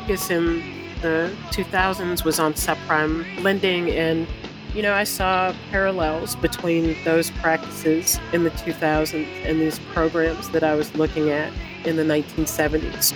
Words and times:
focus 0.00 0.30
in 0.30 0.62
the 1.02 1.30
2000s 1.50 2.24
was 2.24 2.40
on 2.40 2.54
subprime 2.54 3.26
lending 3.42 3.90
and 3.90 4.26
you 4.74 4.80
know, 4.80 4.94
I 4.94 5.04
saw 5.04 5.54
parallels 5.70 6.34
between 6.36 6.96
those 7.04 7.30
practices 7.30 8.18
in 8.32 8.42
the 8.42 8.50
2000s 8.52 9.26
and 9.44 9.60
these 9.60 9.78
programs 9.92 10.48
that 10.48 10.64
I 10.64 10.74
was 10.74 10.94
looking 10.94 11.28
at 11.28 11.52
in 11.84 11.96
the 11.96 12.04
1970s. 12.04 13.12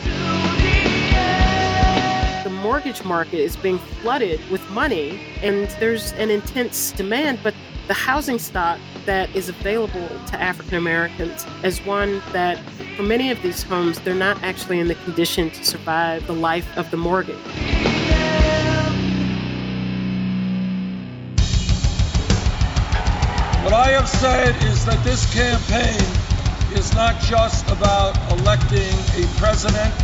The 2.44 2.50
mortgage 2.50 3.02
market 3.04 3.38
is 3.38 3.56
being 3.56 3.78
flooded 3.78 4.38
with 4.50 4.68
money, 4.68 5.18
and 5.42 5.68
there's 5.80 6.12
an 6.12 6.28
intense 6.28 6.92
demand, 6.92 7.38
but 7.42 7.54
the 7.86 7.94
housing 7.94 8.38
stock 8.38 8.80
that 9.04 9.34
is 9.36 9.48
available 9.48 10.08
to 10.26 10.40
African 10.40 10.76
Americans 10.76 11.46
is 11.62 11.78
one 11.84 12.20
that, 12.32 12.58
for 12.96 13.04
many 13.04 13.30
of 13.30 13.40
these 13.42 13.62
homes, 13.62 14.00
they're 14.00 14.14
not 14.14 14.42
actually 14.42 14.80
in 14.80 14.88
the 14.88 14.96
condition 14.96 15.50
to 15.50 15.64
survive 15.64 16.26
the 16.26 16.32
life 16.32 16.66
of 16.76 16.90
the 16.90 16.96
mortgage. 16.96 17.36
What 23.62 23.74
I 23.74 23.90
have 23.90 24.08
said 24.08 24.56
is 24.64 24.84
that 24.86 25.02
this 25.04 25.32
campaign 25.32 26.00
is 26.76 26.92
not 26.94 27.20
just 27.20 27.68
about 27.70 28.16
electing 28.32 28.94
a 29.14 29.26
president, 29.38 29.94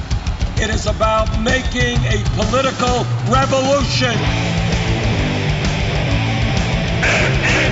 it 0.61 0.71
is 0.71 0.87
about 0.87 1.29
making 1.41 1.99
a 2.07 2.23
political 2.37 3.05
revolution. 3.29 4.72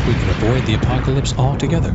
if 0.00 0.06
we 0.06 0.14
can 0.14 0.30
avoid 0.30 0.64
the 0.66 0.74
apocalypse 0.74 1.34
altogether. 1.36 1.92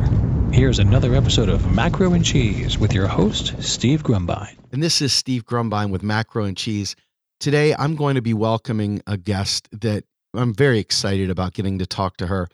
Here's 0.52 0.78
another 0.78 1.14
episode 1.14 1.48
of 1.48 1.74
Macro 1.74 2.12
and 2.12 2.24
Cheese 2.24 2.78
with 2.78 2.92
your 2.92 3.08
host, 3.08 3.60
Steve 3.60 4.04
Grumbine. 4.04 4.56
And 4.70 4.80
this 4.80 5.02
is 5.02 5.12
Steve 5.12 5.44
Grumbine 5.44 5.90
with 5.90 6.04
Macro 6.04 6.44
and 6.44 6.56
Cheese. 6.56 6.94
Today, 7.40 7.74
I'm 7.74 7.96
going 7.96 8.14
to 8.14 8.22
be 8.22 8.32
welcoming 8.32 9.02
a 9.08 9.16
guest 9.16 9.68
that 9.72 10.04
I'm 10.34 10.54
very 10.54 10.78
excited 10.78 11.30
about 11.30 11.54
getting 11.54 11.80
to 11.80 11.86
talk 11.86 12.16
to 12.18 12.28
her. 12.28 12.48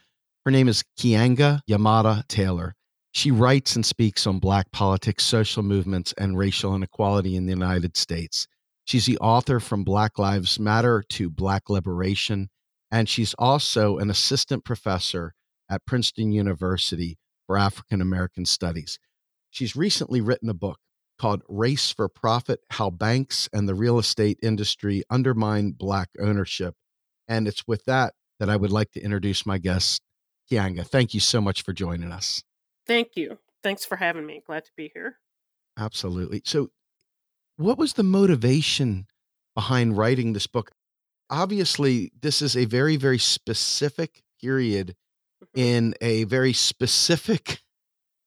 Her 0.47 0.51
name 0.51 0.69
is 0.69 0.85
Keeanga-Yamahtta 0.99 2.29
Taylor. 2.29 2.75
She 3.13 3.31
writes 3.31 3.77
and 3.77 3.85
speaks 3.85 4.27
on 4.27 4.39
Black 4.39 4.73
politics, 4.73 5.23
social 5.23 5.63
movements, 5.63 6.15
and 6.17 6.39
racial 6.39 6.75
inequality 6.75 7.37
in 7.37 7.45
the 7.45 7.53
United 7.53 7.99
States. 7.99 8.47
She's 8.87 9.05
the 9.05 9.19
author 9.19 9.61
from 9.61 9.85
Black 9.85 10.19
Lives 10.19 10.59
Matter 10.59 11.05
to 11.11 11.29
Black 11.29 11.69
Liberation, 11.69 12.49
and 12.91 13.07
she's 13.07 13.35
also 13.35 13.99
an 13.99 14.09
assistant 14.09 14.65
professor 14.65 15.35
at 15.73 15.87
Princeton 15.87 16.31
University 16.33 17.19
for 17.47 17.57
African 17.57 18.03
American 18.03 18.45
Studies. 18.45 18.99
She's 19.51 19.75
recently 19.75 20.21
written 20.21 20.51
a 20.51 20.55
book 20.55 20.79
called 21.19 21.43
Race 21.49 21.91
for 21.91 22.09
Profit 22.09 22.61
How 22.71 22.91
Banks 22.91 23.49
and 23.53 23.67
the 23.67 23.75
Real 23.75 23.99
Estate 23.99 24.39
Industry 24.43 25.03
Undermine 25.09 25.73
Black 25.73 26.11
Ownership. 26.21 26.75
And 27.27 27.49
it's 27.49 27.67
with 27.67 27.85
that 27.87 28.15
that 28.39 28.51
I 28.51 28.57
would 28.57 28.71
like 28.71 28.93
to 28.93 29.01
introduce 29.01 29.47
my 29.47 29.59
guest, 29.59 30.03
Keeanga. 30.51 30.87
Thank 30.87 31.15
you 31.15 31.21
so 31.21 31.41
much 31.41 31.63
for 31.63 31.73
joining 31.73 32.13
us. 32.13 32.43
Thank 32.87 33.17
you. 33.17 33.39
Thanks 33.63 33.85
for 33.85 33.97
having 33.97 34.27
me. 34.27 34.43
Glad 34.47 34.65
to 34.67 34.73
be 34.77 34.91
here. 34.93 35.19
Absolutely. 35.79 36.43
So, 36.45 36.71
what 37.57 37.79
was 37.79 37.95
the 37.95 38.03
motivation 38.03 39.07
behind 39.55 39.97
writing 39.97 40.33
this 40.33 40.47
book? 40.47 40.73
Obviously, 41.31 42.13
this 42.21 42.43
is 42.43 42.57
a 42.57 42.65
very, 42.67 42.97
very 42.97 43.19
specific 43.19 44.23
period. 44.41 44.97
In 45.55 45.95
a 46.01 46.25
very 46.25 46.53
specific 46.53 47.61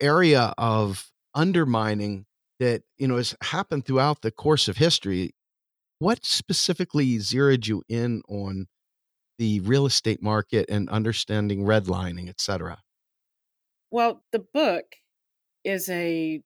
area 0.01 0.53
of 0.57 1.11
undermining 1.35 2.25
that 2.59 2.83
you 2.97 3.07
know 3.07 3.17
has 3.17 3.35
happened 3.41 3.85
throughout 3.85 4.21
the 4.21 4.31
course 4.31 4.67
of 4.67 4.77
history 4.77 5.33
what 5.99 6.25
specifically 6.25 7.19
zeroed 7.19 7.67
you 7.67 7.83
in 7.89 8.21
on 8.29 8.67
the 9.39 9.59
real 9.61 9.85
estate 9.85 10.21
market 10.21 10.65
and 10.69 10.89
understanding 10.89 11.61
redlining 11.63 12.29
et 12.29 12.41
cetera 12.41 12.81
Well, 13.91 14.23
the 14.31 14.39
book 14.39 14.95
is 15.63 15.89
a 15.89 16.41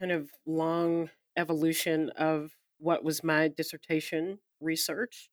kind 0.00 0.12
of 0.12 0.30
long 0.46 1.10
evolution 1.36 2.10
of 2.10 2.52
what 2.78 3.04
was 3.04 3.24
my 3.24 3.48
dissertation 3.48 4.40
research. 4.60 5.30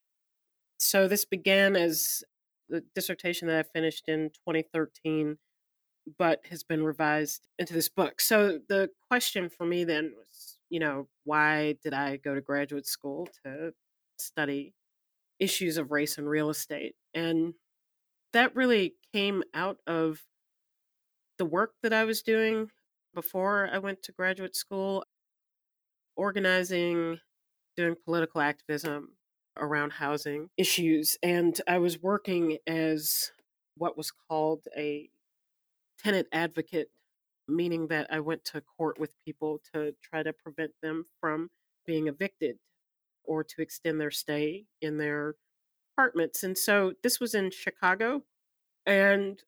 So 0.79 1.07
this 1.07 1.25
began 1.25 1.75
as 1.75 2.23
the 2.69 2.83
dissertation 2.95 3.47
that 3.47 3.59
I 3.59 3.63
finished 3.63 4.07
in 4.07 4.29
2013, 4.47 5.37
but 6.17 6.41
has 6.49 6.63
been 6.63 6.83
revised 6.83 7.47
into 7.57 7.73
this 7.73 7.89
book. 7.89 8.21
So 8.21 8.59
the 8.69 8.89
question 9.09 9.49
for 9.49 9.65
me 9.65 9.83
then 9.83 10.13
was, 10.15 10.57
you 10.69 10.79
know, 10.79 11.07
why 11.23 11.75
did 11.83 11.93
I 11.93 12.17
go 12.17 12.35
to 12.35 12.41
graduate 12.41 12.87
school 12.87 13.27
to 13.43 13.73
study 14.17 14.73
issues 15.39 15.77
of 15.77 15.91
race 15.91 16.17
and 16.17 16.29
real 16.29 16.49
estate? 16.49 16.95
And 17.13 17.53
that 18.33 18.55
really 18.55 18.93
came 19.13 19.43
out 19.53 19.77
of 19.87 20.21
the 21.37 21.45
work 21.45 21.73
that 21.81 21.93
I 21.93 22.03
was 22.03 22.21
doing 22.21 22.69
before 23.15 23.69
I 23.71 23.79
went 23.79 24.03
to 24.03 24.11
graduate 24.11 24.55
school, 24.55 25.03
organizing, 26.15 27.19
doing 27.75 27.95
political 28.05 28.41
activism 28.41 29.13
around 29.57 29.93
housing 29.93 30.49
issues. 30.57 31.17
And 31.23 31.59
I 31.67 31.77
was 31.77 32.01
working 32.01 32.57
as 32.67 33.31
what 33.75 33.97
was 33.97 34.11
called 34.11 34.67
a 34.77 35.09
tenant 36.03 36.27
advocate, 36.31 36.89
meaning 37.47 37.87
that 37.87 38.07
I 38.11 38.19
went 38.19 38.45
to 38.45 38.61
court 38.61 38.99
with 38.99 39.15
people 39.25 39.61
to 39.73 39.93
try 40.01 40.23
to 40.23 40.33
prevent 40.33 40.71
them 40.81 41.05
from 41.19 41.49
being 41.85 42.07
evicted 42.07 42.57
or 43.23 43.43
to 43.43 43.61
extend 43.61 43.99
their 43.99 44.11
stay 44.11 44.65
in 44.81 44.97
their 44.97 45.35
apartments. 45.93 46.43
And 46.43 46.57
so 46.57 46.93
this 47.03 47.19
was 47.19 47.33
in 47.33 47.51
Chicago. 47.51 48.23
And 48.85 49.41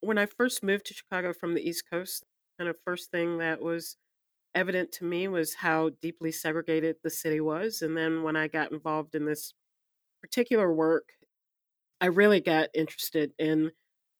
when 0.00 0.18
I 0.18 0.26
first 0.26 0.62
moved 0.62 0.86
to 0.86 0.94
Chicago 0.94 1.32
from 1.32 1.54
the 1.54 1.66
East 1.66 1.84
Coast, 1.90 2.24
kind 2.58 2.68
of 2.68 2.76
first 2.84 3.10
thing 3.10 3.38
that 3.38 3.62
was 3.62 3.96
evident 4.54 4.92
to 4.92 5.04
me 5.04 5.28
was 5.28 5.54
how 5.54 5.90
deeply 6.02 6.32
segregated 6.32 6.96
the 7.02 7.10
city 7.10 7.40
was. 7.40 7.82
And 7.82 7.96
then 7.96 8.22
when 8.22 8.36
I 8.36 8.48
got 8.48 8.72
involved 8.72 9.14
in 9.14 9.24
this 9.24 9.54
particular 10.20 10.72
work, 10.72 11.10
I 12.00 12.06
really 12.06 12.40
got 12.40 12.70
interested 12.74 13.32
in 13.38 13.72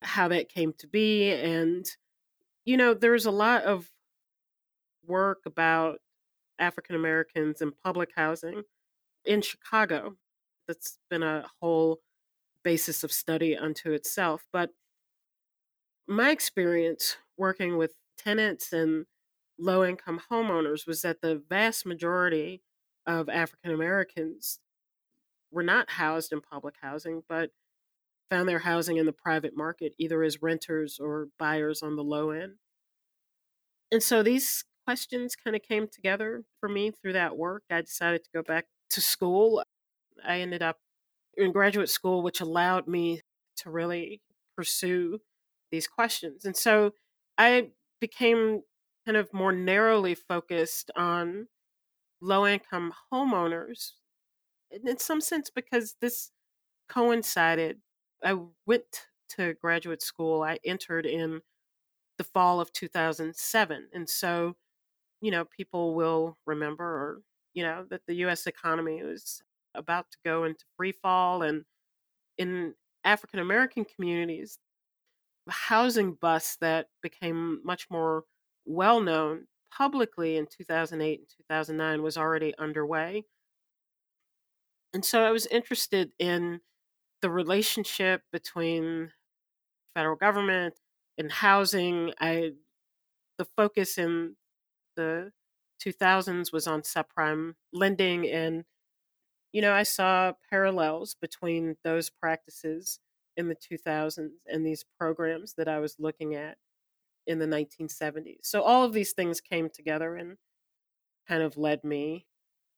how 0.03 0.29
that 0.29 0.49
came 0.49 0.73
to 0.79 0.87
be. 0.87 1.33
And, 1.33 1.87
you 2.65 2.77
know, 2.77 2.95
there's 2.95 3.27
a 3.27 3.31
lot 3.31 3.65
of 3.65 3.91
work 5.07 5.41
about 5.47 5.99
African 6.59 6.95
Americans 6.95 7.63
in 7.63 7.73
public 7.85 8.11
housing 8.15 8.63
in 9.25 9.43
Chicago 9.43 10.17
that's 10.69 10.99
been 11.09 11.23
a 11.23 11.47
whole 11.61 12.01
basis 12.63 13.03
of 13.03 13.13
study 13.13 13.57
unto 13.57 13.93
itself. 13.93 14.47
But 14.53 14.71
my 16.07 16.31
experience 16.31 17.17
working 17.37 17.77
with 17.77 17.95
tenants 18.19 18.73
and 18.73 19.07
low 19.61 19.85
income 19.85 20.21
homeowners 20.31 20.87
was 20.87 21.03
that 21.03 21.21
the 21.21 21.43
vast 21.49 21.85
majority 21.87 22.63
of 23.07 23.29
African 23.29 23.73
Americans 23.73 24.61
were 25.51 25.63
not 25.63 25.91
housed 25.91 26.33
in 26.33 26.41
public 26.41 26.77
housing, 26.81 27.23
but 27.29 27.51
found 28.31 28.49
their 28.49 28.61
housing 28.61 28.97
in 28.97 29.07
the 29.07 29.13
private 29.13 29.57
market, 29.57 29.95
either 29.99 30.23
as 30.23 30.41
renters 30.41 30.99
or 31.01 31.29
buyers 31.39 31.83
on 31.83 31.97
the 31.97 32.05
low 32.05 32.31
end. 32.31 32.55
And 33.93 34.03
so 34.03 34.23
these 34.23 34.65
questions 34.87 35.35
kind 35.37 35.57
of 35.57 35.63
came 35.63 35.89
together 35.89 36.45
for 36.61 36.69
me 36.69 36.91
through 36.91 37.15
that 37.15 37.37
work. 37.37 37.65
I 37.71 37.81
decided 37.81 38.25
to 38.25 38.31
go 38.33 38.43
back 38.43 38.67
to 38.91 39.01
school. 39.01 39.63
I 40.25 40.41
ended 40.41 40.63
up 40.63 40.79
in 41.37 41.53
graduate 41.53 41.89
school, 41.89 42.23
which 42.23 42.41
allowed 42.41 42.87
me 42.87 43.23
to 43.59 43.71
really 43.71 44.21
pursue 44.57 45.19
these 45.73 45.87
questions. 45.87 46.45
And 46.45 46.57
so 46.57 46.93
I 47.37 47.71
became 48.01 48.63
kind 49.11 49.19
of 49.19 49.33
more 49.35 49.53
narrowly 49.53 50.15
focused 50.15 50.91
on 50.97 51.49
low 52.21 52.47
income 52.47 52.93
homeowners 53.13 53.93
in 54.71 54.99
some 54.99 55.21
sense 55.21 55.51
because 55.51 55.97
this 56.01 56.33
coincided. 56.89 57.81
I 58.25 58.39
went 58.67 59.07
to 59.31 59.55
graduate 59.55 60.03
school, 60.03 60.43
I 60.43 60.59
entered 60.65 61.07
in 61.07 61.43
the 62.19 62.25
fall 62.25 62.61
of 62.61 62.73
2007. 62.73 63.89
And 63.95 64.09
so 64.09 64.57
you 65.21 65.31
know, 65.33 65.45
people 65.47 65.95
will 65.95 66.39
remember 66.47 66.85
or, 66.85 67.23
you 67.55 67.63
know, 67.63 67.87
that 67.91 68.03
the 68.07 68.15
US 68.27 68.47
economy 68.47 69.03
was 69.03 69.43
about 69.75 70.11
to 70.13 70.19
go 70.25 70.45
into 70.45 70.65
free 70.77 70.93
fall 70.93 71.43
and 71.43 71.65
in 72.39 72.75
African 73.05 73.41
American 73.41 73.85
communities, 73.85 74.59
the 75.47 75.53
housing 75.53 76.15
bust 76.15 76.61
that 76.61 76.89
became 77.03 77.61
much 77.65 77.89
more 77.91 78.25
well 78.71 79.01
known 79.01 79.49
publicly 79.73 80.37
in 80.37 80.47
2008 80.47 81.21
and 81.21 81.29
2009 81.29 82.03
was 82.03 82.17
already 82.19 82.55
underway. 82.59 83.25
And 84.93 85.05
so 85.05 85.23
I 85.23 85.31
was 85.31 85.47
interested 85.47 86.13
in 86.19 86.61
the 87.23 87.31
relationship 87.31 88.23
between 88.33 89.13
federal 89.95 90.17
government 90.17 90.81
and 91.19 91.33
housing. 91.33 92.15
I 92.21 92.55
the 93.39 93.45
focus 93.45 93.99
in 93.99 94.37
the 94.97 95.33
2000s 95.81 96.53
was 96.53 96.67
on 96.69 96.83
subprime 96.83 97.55
lending 97.73 98.29
and 98.31 98.65
you 99.53 99.63
know, 99.63 99.73
I 99.73 99.85
saw 99.85 100.35
parallels 100.51 101.15
between 101.15 101.77
those 101.85 102.11
practices 102.11 103.01
in 103.37 103.49
the 103.49 103.57
2000s 103.57 104.41
and 104.47 104.67
these 104.67 104.85
programs 104.99 105.55
that 105.55 105.69
I 105.69 105.81
was 105.81 105.97
looking 105.99 106.35
at 106.35 106.59
in 107.27 107.39
the 107.39 107.47
1970s. 107.47 108.39
So 108.43 108.63
all 108.63 108.85
of 108.85 108.93
these 108.93 109.13
things 109.13 109.41
came 109.41 109.69
together 109.71 110.17
and 110.17 110.37
kind 111.29 111.43
of 111.43 111.57
led 111.57 111.85
me 111.85 112.27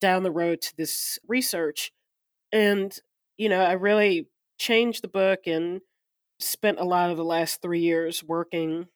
down 0.01 0.23
the 0.23 0.31
road 0.31 0.61
to 0.61 0.75
this 0.77 1.19
research. 1.27 1.91
And, 2.51 2.95
you 3.37 3.49
know, 3.49 3.61
I 3.61 3.73
really 3.73 4.27
changed 4.59 5.03
the 5.03 5.07
book 5.07 5.41
and 5.47 5.81
spent 6.39 6.79
a 6.79 6.85
lot 6.85 7.09
of 7.09 7.17
the 7.17 7.25
last 7.25 7.61
three 7.61 7.81
years 7.81 8.23
working 8.23 8.87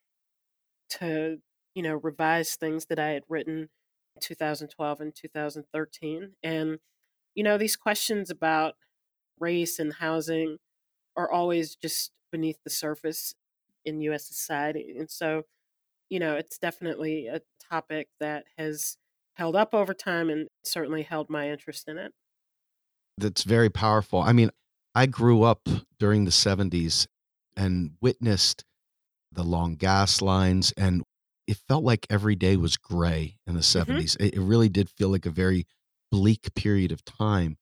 to, 0.90 1.38
you 1.76 1.84
know, 1.84 1.96
revise 1.96 2.56
things 2.56 2.86
that 2.88 3.00
I 3.00 3.10
had 3.10 3.24
written 3.30 3.70
in 4.16 4.22
2012 4.22 5.02
and 5.02 5.16
2013. 5.16 6.32
And 6.44 6.80
you 7.36 7.44
know, 7.44 7.58
these 7.58 7.76
questions 7.78 8.32
about 8.32 8.76
race 9.40 9.80
and 9.80 9.94
housing 9.94 10.58
are 11.16 11.32
always 11.32 11.76
just 11.76 12.12
beneath 12.32 12.58
the 12.64 12.70
surface 12.72 13.36
in 13.88 14.02
US 14.02 14.26
society. 14.28 14.96
And 15.00 15.10
so, 15.10 15.44
you 16.10 16.20
know, 16.20 16.36
it's 16.36 16.58
definitely 16.58 17.28
a 17.28 17.42
topic 17.72 18.10
that 18.20 18.46
has 18.58 18.98
held 19.36 19.56
up 19.56 19.74
over 19.74 19.94
time 19.94 20.30
and 20.30 20.48
certainly 20.64 21.04
held 21.04 21.30
my 21.30 21.50
interest 21.50 21.88
in 21.88 21.98
it. 21.98 22.12
That's 23.18 23.44
very 23.44 23.70
powerful. 23.70 24.22
I 24.22 24.34
mean, 24.34 24.52
I 24.94 25.06
grew 25.06 25.44
up 25.44 25.68
during 26.00 26.26
the 26.26 26.32
70s 26.32 27.08
and 27.56 27.92
witnessed 28.02 28.64
the 29.32 29.44
long 29.44 29.76
gas 29.76 30.22
lines 30.22 30.74
and 30.78 31.04
it 31.48 31.58
felt 31.68 31.84
like 31.84 32.06
every 32.10 32.36
day 32.36 32.58
was 32.58 32.78
gray 32.78 33.38
in 33.48 33.54
the 33.54 33.62
mm-hmm. 33.62 33.92
70s. 33.92 34.18
It, 34.20 34.36
it 34.36 34.42
really 34.42 34.70
did 34.70 34.90
feel 34.90 35.10
like 35.10 35.26
a 35.26 35.32
very 35.32 35.66
bleak 36.12 36.54
period 36.56 36.92
of 36.92 37.06
time. 37.06 37.58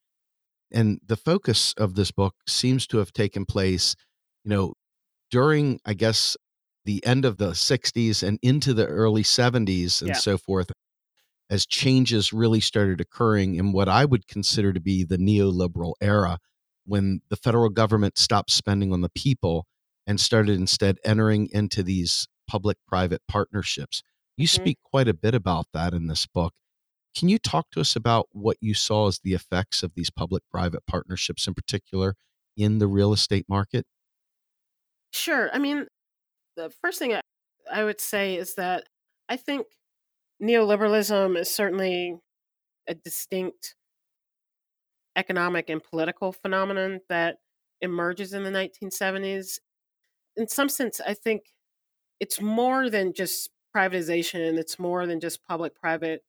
And 0.72 1.00
the 1.06 1.16
focus 1.16 1.74
of 1.78 1.96
this 1.96 2.12
book 2.12 2.36
seems 2.48 2.88
to 2.88 2.98
have 2.98 3.14
taken 3.14 3.46
place, 3.46 3.96
you 4.44 4.50
know, 4.50 4.74
during, 5.32 5.80
I 5.86 5.94
guess, 5.94 6.38
the 6.86 7.06
end 7.06 7.26
of 7.26 7.38
the 7.38 7.54
60s 7.56 8.24
and 8.24 8.40
into 8.42 8.74
the 8.74 8.88
early 8.88 9.24
70s 9.24 10.02
and 10.02 10.16
Yeah. 10.16 10.18
so 10.18 10.38
forth, 10.38 10.72
as 11.50 11.66
changes 11.66 12.34
really 12.34 12.62
started 12.62 13.02
occurring 13.02 13.56
in 13.56 13.72
what 13.74 13.90
I 13.90 14.06
would 14.06 14.28
consider 14.28 14.74
to 14.74 14.80
be 14.82 15.04
the 15.06 15.18
neoliberal 15.18 15.94
era, 16.02 16.40
when 16.86 17.22
the 17.30 17.38
federal 17.38 17.70
government 17.70 18.18
stopped 18.18 18.52
spending 18.52 18.94
on 18.94 19.02
the 19.02 19.10
people 19.16 19.68
and 20.08 20.20
started 20.22 20.60
instead 20.60 20.98
entering 21.06 21.50
into 21.52 21.84
these 21.84 22.28
public 22.48 22.78
private 22.88 23.22
partnerships. 23.28 24.04
You 24.38 24.48
Mhm. 24.52 24.70
speak 24.70 24.80
quite 24.84 25.08
a 25.08 25.14
bit 25.16 25.36
about 25.36 25.68
that 25.74 25.94
in 25.94 26.08
this 26.08 26.28
book. 26.28 26.54
Can 27.18 27.30
you 27.30 27.40
talk 27.40 27.72
to 27.72 27.82
us 27.82 27.96
about 27.96 28.28
what 28.32 28.58
you 28.62 28.74
saw 28.76 29.08
as 29.08 29.20
the 29.24 29.34
effects 29.34 29.84
of 29.84 29.94
these 29.96 30.12
public 30.12 30.44
private 30.52 30.86
partnerships 30.88 31.48
in 31.48 31.54
particular 31.56 32.16
in 32.58 32.80
the 32.80 32.88
real 32.88 33.14
estate 33.14 33.46
market? 33.50 33.86
Sure. 35.16 35.50
I 35.54 35.60
mean, 35.60 35.88
the 36.58 36.70
first 36.82 37.00
thing 37.00 37.18
I, 37.72 37.84
would 37.86 38.02
say 38.02 38.36
is 38.36 38.56
that 38.56 38.84
I 39.30 39.38
think 39.38 39.68
neoliberalism 40.44 41.38
is 41.40 41.50
certainly 41.50 42.18
a 42.88 42.96
distinct 42.96 43.76
economic 45.16 45.70
and 45.70 45.82
political 45.82 46.34
phenomenon 46.34 47.00
that 47.08 47.38
emerges 47.82 48.34
in 48.34 48.44
the 48.44 48.52
1970s. 48.52 49.60
In 50.38 50.48
some 50.48 50.70
sense, 50.70 51.02
I 51.06 51.14
think 51.14 51.44
it's 52.20 52.42
more 52.42 52.90
than 52.90 53.14
just 53.14 53.52
privatization, 53.76 54.58
it's 54.58 54.80
more 54.80 55.08
than 55.08 55.20
just 55.20 55.44
public 55.48 55.76
private 55.76 56.24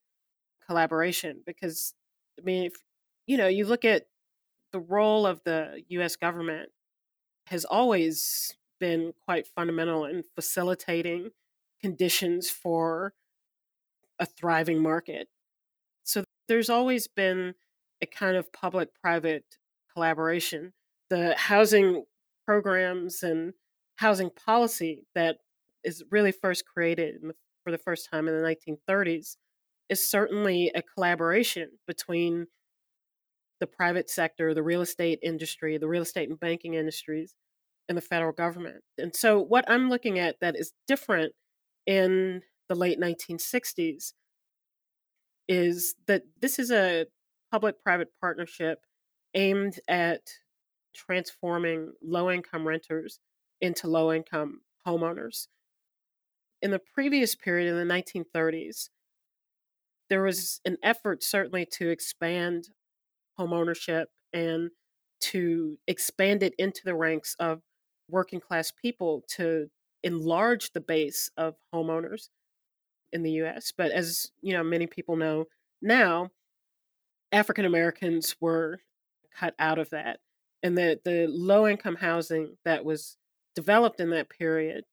collaboration 0.66 1.42
because 1.46 1.94
I 2.38 2.42
mean, 2.44 2.64
if 2.64 2.74
you 3.26 3.36
know, 3.38 3.48
you 3.48 3.66
look 3.66 3.84
at 3.84 4.04
the 4.72 4.80
role 4.80 5.26
of 5.26 5.42
the 5.44 5.82
US 5.90 6.16
government 6.16 6.70
has 7.46 7.64
always 7.64 8.54
been 8.78 9.12
quite 9.24 9.46
fundamental 9.46 10.04
in 10.04 10.22
facilitating 10.34 11.30
conditions 11.80 12.50
for 12.50 13.14
a 14.18 14.26
thriving 14.26 14.82
market. 14.82 15.28
So 16.04 16.24
there's 16.48 16.70
always 16.70 17.06
been 17.06 17.54
a 18.02 18.06
kind 18.06 18.36
of 18.36 18.52
public 18.52 18.88
private 19.00 19.44
collaboration. 19.92 20.72
The 21.10 21.34
housing 21.36 22.04
programs 22.44 23.22
and 23.22 23.52
housing 23.96 24.30
policy 24.30 25.04
that 25.14 25.38
is 25.84 26.04
really 26.10 26.32
first 26.32 26.64
created 26.66 27.20
for 27.64 27.70
the 27.70 27.78
first 27.78 28.08
time 28.10 28.28
in 28.28 28.34
the 28.34 28.56
1930s 28.88 29.36
is 29.88 30.04
certainly 30.04 30.70
a 30.74 30.82
collaboration 30.82 31.70
between 31.86 32.46
the 33.60 33.66
private 33.66 34.10
sector, 34.10 34.52
the 34.52 34.62
real 34.62 34.82
estate 34.82 35.18
industry, 35.22 35.78
the 35.78 35.88
real 35.88 36.02
estate 36.02 36.28
and 36.28 36.38
banking 36.38 36.74
industries, 36.74 37.34
and 37.88 37.96
the 37.96 38.02
federal 38.02 38.32
government. 38.32 38.82
And 38.98 39.14
so, 39.14 39.40
what 39.40 39.64
I'm 39.68 39.88
looking 39.88 40.18
at 40.18 40.36
that 40.40 40.56
is 40.56 40.72
different 40.86 41.32
in 41.86 42.42
the 42.68 42.74
late 42.74 43.00
1960s 43.00 44.12
is 45.48 45.94
that 46.08 46.22
this 46.40 46.58
is 46.58 46.70
a 46.72 47.06
public 47.52 47.80
private 47.82 48.08
partnership 48.20 48.80
aimed 49.34 49.78
at 49.86 50.22
transforming 50.94 51.92
low 52.02 52.30
income 52.30 52.66
renters 52.66 53.20
into 53.60 53.86
low 53.86 54.12
income 54.12 54.60
homeowners. 54.86 55.46
In 56.62 56.70
the 56.70 56.80
previous 56.94 57.34
period, 57.34 57.68
in 57.68 57.76
the 57.76 57.94
1930s, 57.94 58.88
there 60.08 60.22
was 60.22 60.60
an 60.64 60.78
effort 60.82 61.22
certainly 61.22 61.66
to 61.72 61.90
expand 61.90 62.68
homeownership 63.38 64.06
and 64.32 64.70
to 65.20 65.78
expand 65.86 66.42
it 66.42 66.54
into 66.58 66.80
the 66.84 66.94
ranks 66.94 67.36
of 67.38 67.60
working 68.08 68.40
class 68.40 68.70
people 68.70 69.24
to 69.36 69.68
enlarge 70.02 70.72
the 70.72 70.80
base 70.80 71.30
of 71.36 71.54
homeowners 71.74 72.28
in 73.12 73.22
the 73.22 73.32
US. 73.42 73.72
But 73.76 73.90
as 73.90 74.30
you 74.40 74.52
know, 74.52 74.62
many 74.62 74.86
people 74.86 75.16
know 75.16 75.46
now, 75.82 76.30
African 77.32 77.64
Americans 77.64 78.36
were 78.40 78.80
cut 79.34 79.54
out 79.58 79.78
of 79.78 79.90
that. 79.90 80.20
And 80.62 80.76
the, 80.76 81.00
the 81.04 81.26
low 81.28 81.66
income 81.66 81.96
housing 81.96 82.56
that 82.64 82.84
was 82.84 83.16
developed 83.54 84.00
in 84.00 84.10
that 84.10 84.30
period 84.30 84.84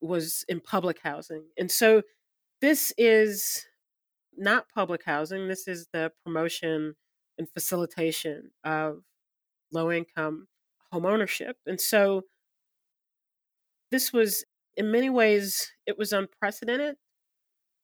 was 0.00 0.44
in 0.48 0.60
public 0.60 1.00
housing. 1.02 1.44
And 1.58 1.70
so 1.70 2.02
this 2.60 2.92
is 2.96 3.66
not 4.36 4.68
public 4.74 5.04
housing, 5.04 5.48
this 5.48 5.68
is 5.68 5.88
the 5.92 6.12
promotion 6.24 6.94
and 7.38 7.48
facilitation 7.48 8.50
of 8.64 9.02
low 9.72 9.90
income 9.90 10.48
home 10.92 11.06
ownership. 11.06 11.56
And 11.66 11.80
so 11.80 12.22
this 13.90 14.12
was 14.12 14.44
in 14.76 14.90
many 14.90 15.10
ways 15.10 15.72
it 15.86 15.98
was 15.98 16.12
unprecedented 16.12 16.96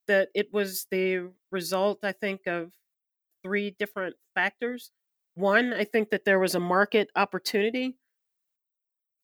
that 0.07 0.28
it 0.35 0.52
was 0.52 0.87
the 0.90 1.30
result 1.52 2.00
I 2.02 2.12
think 2.12 2.47
of 2.47 2.73
three 3.45 3.76
different 3.78 4.16
factors. 4.35 4.90
One, 5.35 5.73
I 5.73 5.85
think 5.85 6.11
that 6.11 6.25
there 6.25 6.38
was 6.38 6.54
a 6.54 6.61
market 6.61 7.11
opportunity 7.16 7.97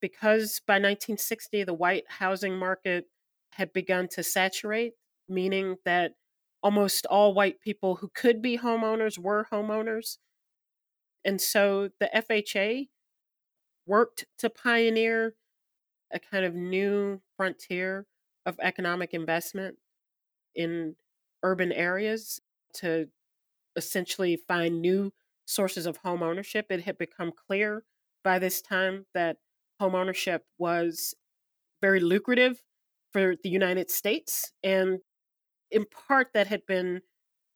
because 0.01 0.61
by 0.67 0.75
1960 0.75 1.65
the 1.65 1.75
white 1.75 2.05
housing 2.09 2.57
market 2.57 3.07
had 3.53 3.73
begun 3.73 4.09
to 4.09 4.23
saturate, 4.23 4.93
meaning 5.29 5.77
that 5.85 6.13
almost 6.63 7.07
all 7.07 7.35
white 7.35 7.61
people 7.61 7.97
who 7.97 8.09
could 8.15 8.43
be 8.43 8.59
homeowners 8.59 9.19
were 9.19 9.47
homeowners. 9.53 10.19
And 11.25 11.41
so 11.41 11.91
the 11.99 12.11
FHA 12.15 12.89
worked 13.87 14.27
to 14.39 14.51
pioneer 14.51 15.35
a 16.13 16.19
kind 16.21 16.45
of 16.45 16.55
new 16.55 17.21
frontier 17.37 18.07
of 18.47 18.59
economic 18.61 19.15
investment 19.15 19.79
in 20.55 20.97
urban 21.43 21.73
areas 21.73 22.41
to 22.75 23.09
essentially 23.77 24.37
find 24.37 24.81
new 24.83 25.13
sources 25.47 25.87
of 25.87 25.99
home 25.99 26.23
ownership. 26.23 26.67
It 26.71 26.83
had 26.85 26.99
become 26.99 27.33
clear 27.33 27.85
by 28.25 28.39
this 28.39 28.63
time 28.63 29.07
that 29.15 29.39
home 29.81 29.95
ownership 29.95 30.47
was 30.59 31.15
very 31.83 32.01
lucrative 32.01 32.63
for 33.13 33.37
the 33.43 33.51
United 33.51 33.91
States 33.91 34.53
and 34.63 35.01
in 35.71 35.85
part 35.87 36.33
that 36.35 36.47
had 36.47 36.67
been 36.67 37.03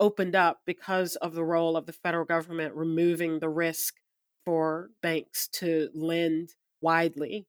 opened 0.00 0.34
up 0.34 0.62
because 0.66 1.16
of 1.16 1.34
the 1.34 1.44
role 1.44 1.76
of 1.76 1.86
the 1.86 1.92
federal 1.92 2.24
government 2.24 2.74
removing 2.74 3.38
the 3.38 3.48
risk 3.48 3.96
for 4.44 4.90
banks 5.02 5.48
to 5.48 5.90
lend 5.94 6.54
widely 6.80 7.46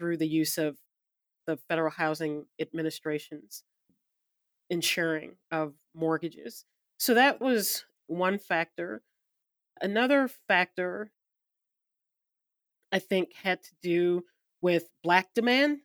through 0.00 0.16
the 0.16 0.26
use 0.26 0.56
of 0.56 0.78
the 1.46 1.58
Federal 1.68 1.90
Housing 1.90 2.46
Administration's 2.58 3.64
insuring 4.70 5.36
of 5.50 5.74
mortgages. 5.94 6.64
So 6.98 7.12
that 7.14 7.40
was 7.40 7.84
one 8.06 8.38
factor. 8.38 9.02
Another 9.80 10.28
factor, 10.48 11.12
I 12.90 12.98
think, 12.98 13.34
had 13.42 13.62
to 13.62 13.70
do 13.82 14.22
with 14.62 14.88
Black 15.02 15.34
demand. 15.34 15.80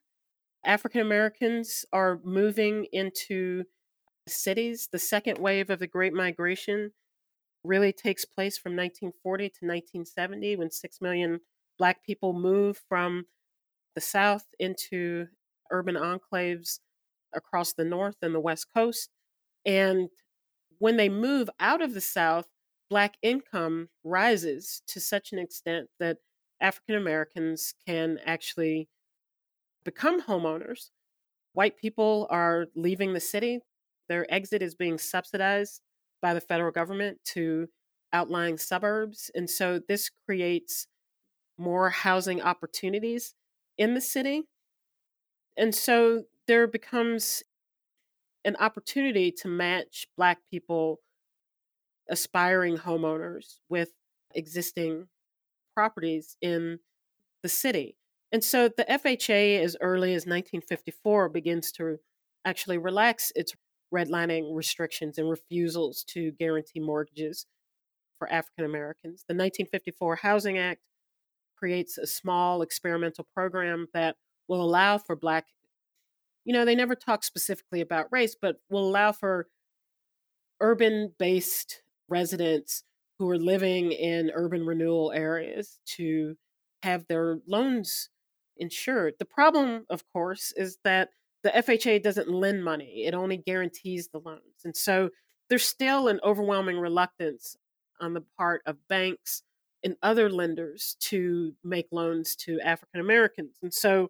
African 0.66 1.02
Americans 1.02 1.86
are 1.92 2.20
moving 2.24 2.88
into 2.94 3.66
cities. 4.28 4.88
The 4.92 5.00
second 5.00 5.40
wave 5.40 5.70
of 5.70 5.80
the 5.80 5.88
Great 5.88 6.14
Migration 6.14 6.92
really 7.64 7.92
takes 7.92 8.24
place 8.24 8.58
from 8.58 8.72
1940 8.72 9.44
to 9.44 9.66
1970 9.66 10.56
when 10.56 10.72
6 10.72 11.02
million 11.02 11.40
Black 11.78 12.04
people 12.06 12.34
move 12.34 12.82
from 12.88 13.26
the 13.96 14.02
South 14.02 14.46
into 14.60 15.28
urban 15.72 15.96
enclaves 15.96 16.80
across 17.34 17.74
the 17.74 17.86
North 17.86 18.18
and 18.22 18.36
the 18.36 18.40
West 18.40 18.68
Coast. 18.76 19.10
And 19.66 20.10
when 20.78 20.98
they 20.98 21.10
move 21.10 21.50
out 21.60 21.82
of 21.82 21.94
the 21.94 22.02
South, 22.02 22.48
Black 22.90 23.16
income 23.24 23.90
rises 24.04 24.84
to 24.88 25.00
such 25.00 25.32
an 25.32 25.40
extent 25.40 25.88
that 26.00 26.18
African 26.62 26.96
Americans 26.96 27.74
can 27.88 28.20
actually 28.26 28.90
become 29.84 30.22
homeowners. 30.22 30.92
White 31.54 31.78
people 31.78 32.28
are 32.30 32.68
leaving 32.76 33.14
the 33.14 33.20
city. 33.20 33.60
Their 34.08 34.32
exit 34.32 34.62
is 34.62 34.76
being 34.76 35.00
subsidized 35.00 35.82
by 36.22 36.36
the 36.36 36.42
federal 36.42 36.72
government 36.72 37.18
to 37.34 37.70
outlying 38.14 38.58
suburbs. 38.58 39.32
And 39.34 39.50
so 39.50 39.80
this 39.88 40.12
creates 40.28 40.88
more 41.58 41.90
housing 41.90 42.42
opportunities 42.42 43.34
in 43.78 43.94
the 43.94 44.02
city. 44.02 44.44
And 45.58 45.74
so 45.74 46.24
there 46.48 46.68
becomes 46.68 47.44
an 48.44 48.56
opportunity 48.60 49.32
to 49.32 49.48
match 49.48 50.08
Black 50.18 50.40
people, 50.52 51.00
aspiring 52.10 52.78
homeowners, 52.78 53.60
with 53.70 53.90
existing 54.34 55.08
properties 55.74 56.38
in 56.42 56.80
the 57.42 57.50
city. 57.50 57.98
And 58.32 58.44
so 58.44 58.68
the 58.68 58.86
FHA, 58.86 59.62
as 59.64 59.78
early 59.82 60.10
as 60.10 60.26
1954, 60.26 61.30
begins 61.30 61.72
to 61.74 61.98
actually 62.44 62.78
relax 62.78 63.32
its 63.36 63.54
redlining 63.94 64.54
restrictions 64.54 65.18
and 65.18 65.30
refusals 65.30 66.04
to 66.10 66.32
guarantee 66.32 66.80
mortgages 66.80 67.46
for 68.20 68.32
African 68.32 68.66
Americans. 68.66 69.24
The 69.28 69.36
1954 69.36 70.18
Housing 70.18 70.58
Act 70.58 70.82
creates 71.58 71.98
a 71.98 72.08
small 72.08 72.62
experimental 72.62 73.28
program 73.34 73.88
that 73.94 74.16
will 74.48 74.62
allow 74.62 74.98
for 74.98 75.16
Black, 75.16 75.46
you 76.44 76.54
know, 76.54 76.66
they 76.66 76.76
never 76.76 76.96
talk 76.96 77.24
specifically 77.24 77.82
about 77.82 78.12
race, 78.12 78.36
but 78.40 78.58
will 78.70 78.88
allow 78.88 79.12
for 79.12 79.48
urban 80.62 81.14
based 81.18 81.82
residents 82.08 82.84
who 83.18 83.30
are 83.30 83.38
living 83.38 83.92
in 83.92 84.32
urban 84.34 84.66
renewal 84.66 85.12
areas 85.12 85.80
to 85.86 86.36
have 86.84 87.06
their 87.08 87.40
loans 87.48 88.10
insured. 88.58 89.16
The 89.20 89.26
problem, 89.26 89.86
of 89.90 90.04
course, 90.12 90.54
is 90.56 90.78
that 90.84 91.10
the 91.44 91.50
FHA 91.52 92.04
doesn't 92.04 92.30
lend 92.30 92.64
money, 92.64 93.04
it 93.06 93.14
only 93.14 93.38
guarantees 93.38 94.10
the 94.10 94.20
loans. 94.20 94.64
And 94.64 94.76
so 94.76 95.10
there's 95.50 95.66
still 95.68 96.08
an 96.08 96.20
overwhelming 96.24 96.80
reluctance 96.80 97.56
on 98.02 98.14
the 98.14 98.24
part 98.38 98.62
of 98.66 98.88
banks 98.88 99.44
and 99.86 99.96
other 100.02 100.30
lenders 100.30 100.98
to 101.00 101.54
make 101.64 101.88
loans 101.92 102.36
to 102.36 102.60
African 102.60 103.00
Americans. 103.00 103.58
And 103.62 103.74
so, 103.74 104.10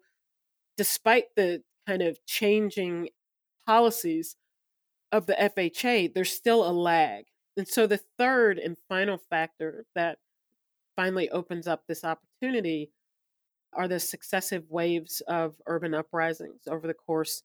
despite 0.77 1.25
the 1.35 1.63
kind 1.85 2.01
of 2.01 2.25
changing 2.25 3.09
policies 3.67 4.37
of 5.11 5.27
the 5.27 5.33
FHA, 5.33 6.13
there's 6.13 6.31
still 6.31 6.67
a 6.67 6.71
lag. 6.71 7.25
And 7.57 7.67
so, 7.67 7.85
the 7.85 7.99
third 8.17 8.57
and 8.57 8.77
final 8.89 9.17
factor 9.17 9.85
that 9.95 10.17
finally 10.95 11.29
opens 11.29 11.67
up 11.67 11.83
this 11.87 12.05
opportunity 12.05 12.91
are 13.73 13.89
the 13.89 13.99
successive 13.99 14.71
waves 14.71 15.21
of 15.27 15.55
urban 15.67 15.93
uprisings 15.93 16.61
over 16.67 16.87
the 16.87 16.93
course 16.93 17.43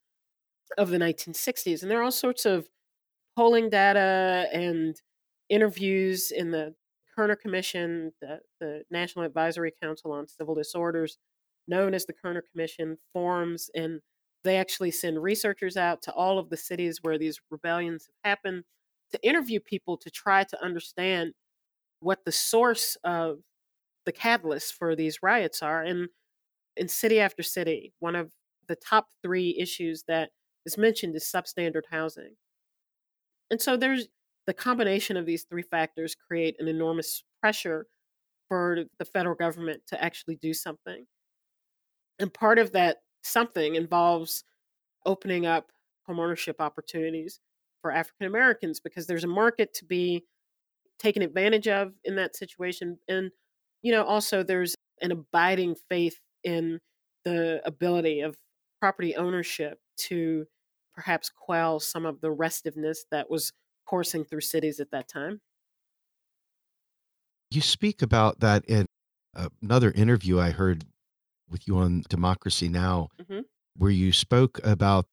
of 0.78 0.90
the 0.90 0.98
1960s. 0.98 1.82
And 1.82 1.90
there 1.90 1.98
are 1.98 2.04
all 2.04 2.12
sorts 2.12 2.46
of 2.46 2.68
polling 3.36 3.70
data 3.70 4.48
and 4.52 5.00
interviews 5.48 6.30
in 6.30 6.52
the 6.52 6.76
Kerner 7.20 7.36
Commission, 7.36 8.12
the, 8.22 8.40
the 8.60 8.82
National 8.90 9.26
Advisory 9.26 9.74
Council 9.82 10.10
on 10.10 10.26
Civil 10.26 10.54
Disorders, 10.54 11.18
known 11.68 11.92
as 11.92 12.06
the 12.06 12.14
Kerner 12.14 12.42
Commission, 12.50 12.96
forms 13.12 13.68
and 13.74 14.00
they 14.42 14.56
actually 14.56 14.90
send 14.90 15.22
researchers 15.22 15.76
out 15.76 16.00
to 16.00 16.12
all 16.14 16.38
of 16.38 16.48
the 16.48 16.56
cities 16.56 17.00
where 17.02 17.18
these 17.18 17.38
rebellions 17.50 18.06
have 18.06 18.30
happened 18.30 18.64
to 19.10 19.22
interview 19.22 19.60
people 19.60 19.98
to 19.98 20.08
try 20.08 20.44
to 20.44 20.64
understand 20.64 21.34
what 22.00 22.24
the 22.24 22.32
source 22.32 22.96
of 23.04 23.40
the 24.06 24.12
catalyst 24.12 24.72
for 24.72 24.96
these 24.96 25.22
riots 25.22 25.62
are. 25.62 25.82
And 25.82 26.08
in 26.74 26.88
city 26.88 27.20
after 27.20 27.42
city, 27.42 27.92
one 27.98 28.16
of 28.16 28.32
the 28.66 28.76
top 28.76 29.08
three 29.22 29.58
issues 29.60 30.04
that 30.08 30.30
is 30.64 30.78
mentioned 30.78 31.14
is 31.16 31.30
substandard 31.30 31.82
housing. 31.90 32.36
And 33.50 33.60
so 33.60 33.76
there's 33.76 34.08
the 34.50 34.54
combination 34.54 35.16
of 35.16 35.26
these 35.26 35.44
three 35.44 35.62
factors 35.62 36.16
create 36.16 36.56
an 36.58 36.66
enormous 36.66 37.22
pressure 37.40 37.86
for 38.48 38.78
the 38.98 39.04
federal 39.04 39.36
government 39.36 39.80
to 39.86 40.02
actually 40.02 40.34
do 40.42 40.52
something. 40.52 41.06
And 42.18 42.34
part 42.34 42.58
of 42.58 42.72
that 42.72 42.96
something 43.22 43.76
involves 43.76 44.42
opening 45.06 45.46
up 45.46 45.70
homeownership 46.08 46.56
opportunities 46.58 47.38
for 47.80 47.92
African 47.92 48.26
Americans 48.26 48.80
because 48.80 49.06
there's 49.06 49.22
a 49.22 49.28
market 49.28 49.72
to 49.74 49.84
be 49.84 50.24
taken 50.98 51.22
advantage 51.22 51.68
of 51.68 51.92
in 52.02 52.16
that 52.16 52.34
situation. 52.34 52.98
And, 53.06 53.30
you 53.82 53.92
know, 53.92 54.02
also 54.02 54.42
there's 54.42 54.74
an 55.00 55.12
abiding 55.12 55.76
faith 55.88 56.18
in 56.42 56.80
the 57.24 57.62
ability 57.64 58.18
of 58.18 58.36
property 58.80 59.14
ownership 59.14 59.78
to 60.08 60.44
perhaps 60.92 61.30
quell 61.30 61.78
some 61.78 62.04
of 62.04 62.20
the 62.20 62.32
restiveness 62.32 63.04
that 63.12 63.30
was 63.30 63.52
coursing 63.90 64.24
through 64.24 64.40
cities 64.42 64.80
at 64.80 64.90
that 64.92 65.08
time. 65.08 65.40
You 67.50 67.60
speak 67.60 68.02
about 68.02 68.40
that 68.40 68.64
in 68.66 68.86
another 69.62 69.90
interview 69.92 70.38
I 70.38 70.50
heard 70.50 70.84
with 71.48 71.66
you 71.68 71.78
on 71.78 72.04
Democracy 72.08 72.68
Now, 72.68 73.08
Mhm. 73.18 73.44
where 73.76 73.90
you 73.90 74.12
spoke 74.12 74.60
about 74.64 75.06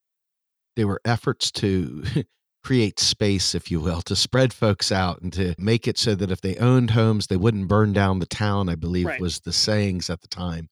there 0.76 0.88
were 0.88 1.02
efforts 1.06 1.52
to 1.54 2.04
create 2.64 3.00
space, 3.00 3.56
if 3.56 3.72
you 3.72 3.82
will, 3.82 4.02
to 4.04 4.16
spread 4.16 4.54
folks 4.54 4.92
out 4.92 5.22
and 5.22 5.34
to 5.34 5.56
make 5.58 5.88
it 5.88 5.98
so 5.98 6.16
that 6.16 6.32
if 6.32 6.42
they 6.42 6.58
owned 6.58 6.92
homes, 6.92 7.28
they 7.28 7.38
wouldn't 7.38 7.68
burn 7.70 7.94
down 7.94 8.20
the 8.20 8.28
town, 8.28 8.70
I 8.70 8.76
believe 8.76 9.08
Right. 9.08 9.20
was 9.20 9.42
the 9.42 9.54
sayings 9.54 10.10
at 10.10 10.22
the 10.22 10.28
time. 10.30 10.70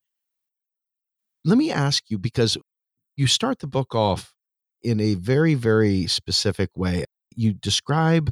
Let 1.43 1.57
me 1.57 1.71
ask 1.71 2.09
you 2.09 2.17
because 2.17 2.57
you 3.17 3.27
start 3.27 3.59
the 3.59 3.67
book 3.67 3.95
off 3.95 4.33
in 4.83 4.99
a 4.99 5.15
very, 5.15 5.55
very 5.55 6.07
specific 6.07 6.71
way. 6.77 7.05
You 7.35 7.53
describe 7.53 8.31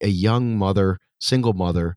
a 0.00 0.08
young 0.08 0.56
mother, 0.56 0.98
single 1.20 1.52
mother, 1.52 1.96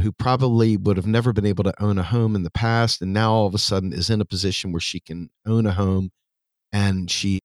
who 0.00 0.12
probably 0.12 0.76
would 0.76 0.96
have 0.96 1.06
never 1.06 1.32
been 1.32 1.46
able 1.46 1.64
to 1.64 1.82
own 1.82 1.98
a 1.98 2.02
home 2.02 2.34
in 2.34 2.42
the 2.42 2.50
past 2.50 3.00
and 3.02 3.12
now 3.12 3.32
all 3.32 3.46
of 3.46 3.54
a 3.54 3.58
sudden 3.58 3.92
is 3.92 4.10
in 4.10 4.20
a 4.20 4.24
position 4.24 4.72
where 4.72 4.80
she 4.80 5.00
can 5.00 5.30
own 5.46 5.66
a 5.66 5.72
home 5.72 6.10
and 6.72 7.10
she 7.10 7.40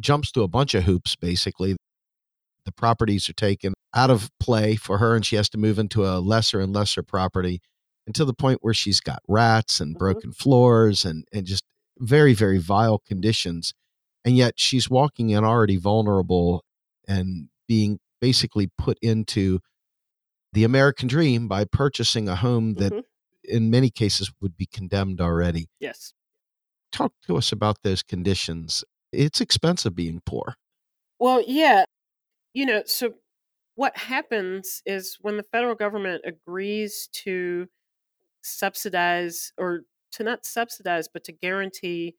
jumps 0.00 0.30
through 0.30 0.44
a 0.44 0.48
bunch 0.48 0.74
of 0.74 0.84
hoops 0.84 1.16
basically 1.16 1.76
the 2.64 2.72
properties 2.72 3.28
are 3.28 3.34
taken 3.34 3.74
out 3.94 4.10
of 4.10 4.30
play 4.38 4.76
for 4.76 4.98
her 4.98 5.14
and 5.16 5.26
she 5.26 5.36
has 5.36 5.48
to 5.48 5.58
move 5.58 5.78
into 5.78 6.04
a 6.06 6.20
lesser 6.20 6.60
and 6.60 6.72
lesser 6.72 7.02
property 7.02 7.60
until 8.06 8.24
the 8.26 8.34
point 8.34 8.58
where 8.62 8.74
she's 8.74 9.00
got 9.00 9.20
rats 9.28 9.80
and 9.80 9.94
Mhm. 9.94 9.98
broken 9.98 10.32
floors 10.32 11.04
and 11.04 11.24
and 11.32 11.46
just 11.46 11.64
very 11.98 12.32
very 12.32 12.58
vile 12.58 12.98
conditions 13.00 13.74
and 14.24 14.36
yet 14.36 14.54
she's 14.56 14.88
walking 14.88 15.30
in 15.30 15.44
already 15.44 15.76
vulnerable 15.76 16.64
and 17.06 17.48
being 17.68 18.00
basically 18.20 18.70
put 18.78 18.98
into 19.02 19.60
the 20.52 20.64
American 20.64 21.08
dream 21.08 21.48
by 21.48 21.64
purchasing 21.64 22.28
a 22.28 22.36
home 22.36 22.74
that 22.74 22.92
Mhm. 22.92 23.04
in 23.44 23.70
many 23.70 23.90
cases 23.90 24.32
would 24.40 24.56
be 24.56 24.66
condemned 24.66 25.20
already. 25.20 25.68
Yes. 25.80 26.12
Talk 26.92 27.14
to 27.26 27.36
us 27.38 27.50
about 27.52 27.82
those 27.82 28.02
conditions. 28.02 28.84
It's 29.12 29.40
expensive 29.40 29.94
being 29.94 30.20
poor. 30.26 30.56
Well, 31.18 31.42
yeah. 31.46 31.84
You 32.54 32.66
know, 32.66 32.84
so 32.86 33.14
what 33.76 33.96
happens 33.98 34.82
is 34.86 35.18
when 35.20 35.36
the 35.36 35.44
federal 35.44 35.74
government 35.76 36.22
agrees 36.26 37.08
to 37.12 37.68
subsidize 38.42 39.52
or 39.58 39.82
to 40.12 40.24
not 40.24 40.46
subsidize, 40.46 41.08
but 41.08 41.24
to 41.24 41.32
guarantee 41.32 42.16